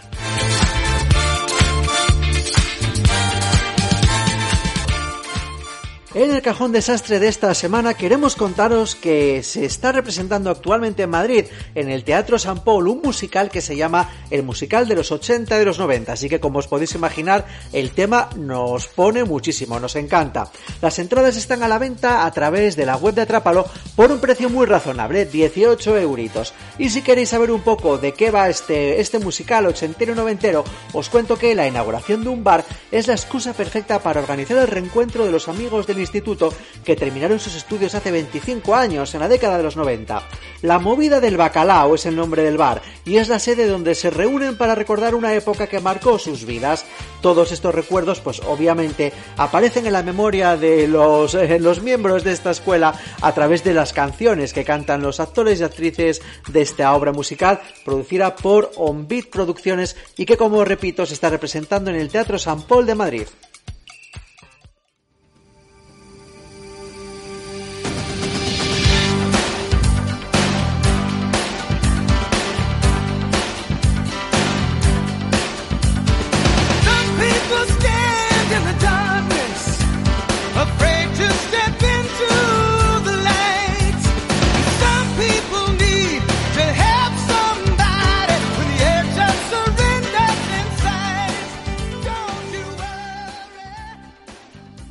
[6.15, 11.11] En el cajón desastre de esta semana queremos contaros que se está representando actualmente en
[11.11, 15.11] Madrid, en el Teatro San Paul, un musical que se llama El musical de los
[15.11, 16.13] 80 y de los 90.
[16.13, 20.51] Así que como os podéis imaginar, el tema nos pone muchísimo, nos encanta.
[20.83, 23.65] Las entradas están a la venta a través de la web de Atrápalo
[23.97, 26.53] por un precio muy razonable, 18 euritos.
[26.79, 30.63] Y si queréis saber un poco de qué va este, este musical ochentero y noventero,
[30.93, 34.69] os cuento que la inauguración de un bar es la excusa perfecta para organizar el
[34.69, 36.53] reencuentro de los amigos del instituto
[36.84, 40.22] que terminaron sus estudios hace 25 años, en la década de los 90.
[40.62, 44.11] La movida del bacalao es el nombre del bar y es la sede donde se
[44.11, 46.84] reúnen para recordar una época que marcó sus vidas.
[47.20, 52.32] Todos estos recuerdos, pues obviamente, aparecen en la memoria de los, eh, los miembros de
[52.32, 56.94] esta escuela a través de las canciones que cantan los actores y actrices de esta
[56.94, 61.96] obra musical producida por On Beat Producciones y que, como repito, se está representando en
[61.96, 63.26] el Teatro San Paul de Madrid.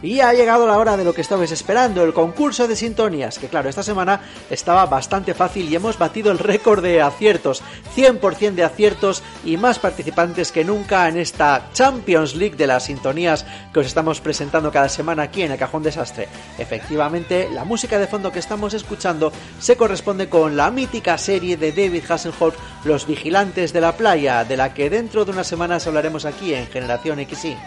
[0.03, 3.47] Y ha llegado la hora de lo que estabais esperando, el concurso de sintonías, que
[3.47, 7.61] claro, esta semana estaba bastante fácil y hemos batido el récord de aciertos,
[7.95, 13.45] 100% de aciertos y más participantes que nunca en esta Champions League de las sintonías
[13.73, 16.27] que os estamos presentando cada semana aquí en el Cajón Desastre.
[16.57, 21.71] Efectivamente, la música de fondo que estamos escuchando se corresponde con la mítica serie de
[21.71, 26.25] David Hasselhoff, Los Vigilantes de la Playa, de la que dentro de unas semanas hablaremos
[26.25, 27.57] aquí en Generación XY.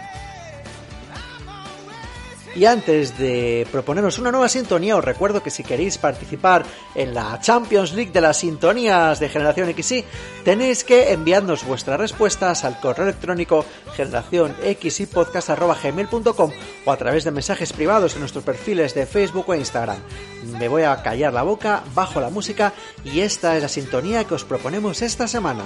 [2.55, 6.63] Y antes de proponeros una nueva sintonía, os recuerdo que si queréis participar
[6.95, 10.05] en la Champions League de las sintonías de Generación XY,
[10.45, 13.65] tenéis que enviarnos vuestras respuestas al correo electrónico
[13.97, 16.51] generacionxypodcast.gmail.com
[16.85, 19.97] o a través de mensajes privados en nuestros perfiles de Facebook o Instagram.
[20.57, 22.71] Me voy a callar la boca, bajo la música
[23.03, 25.65] y esta es la sintonía que os proponemos esta semana.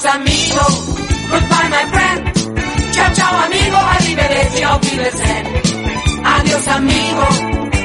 [0.00, 0.62] Adiós amigo,
[1.30, 2.92] goodbye my friend.
[2.92, 5.46] Chao chao amigo, arrivederci, auf Wiedersehen.
[6.24, 7.26] Adiós amigo,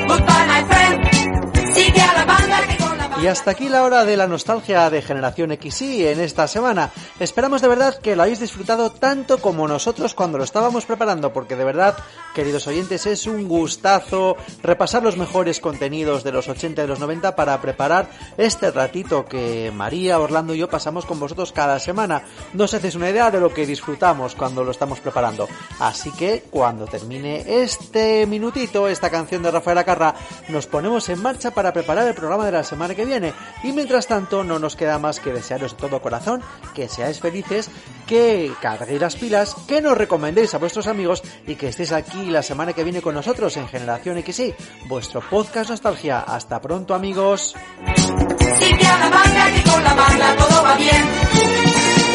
[0.07, 1.73] goodbye my friend.
[1.73, 2.75] Sigue a la banda que
[3.21, 6.91] Y hasta aquí la hora de la nostalgia de Generación XY en esta semana.
[7.19, 11.55] Esperamos de verdad que lo hayáis disfrutado tanto como nosotros cuando lo estábamos preparando, porque
[11.55, 11.97] de verdad,
[12.35, 17.33] queridos oyentes, es un gustazo repasar los mejores contenidos de los 80 y los 90
[17.33, 22.23] para preparar este ratito que María, Orlando y yo pasamos con vosotros cada semana.
[22.51, 25.47] No os hacéis una idea de lo que disfrutamos cuando lo estamos preparando.
[25.79, 30.15] Así que cuando termine este minutito, esta canción de Rafael Acarra,
[30.49, 33.33] nos ponemos en marcha para preparar el programa de la semana que viene.
[33.63, 36.41] Y mientras tanto, no nos queda más que desearos de todo corazón
[36.73, 37.69] que seáis felices,
[38.05, 42.31] que carguéis las pilas, que nos recomendéis a vuestros amigos y que estéis aquí y
[42.31, 44.55] la semana que viene con nosotros en Generación XY,
[44.87, 46.21] vuestro podcast Nostalgia.
[46.21, 47.55] Hasta pronto, amigos.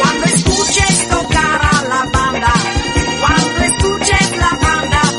[0.01, 0.25] Cuando
[4.37, 5.10] la banda.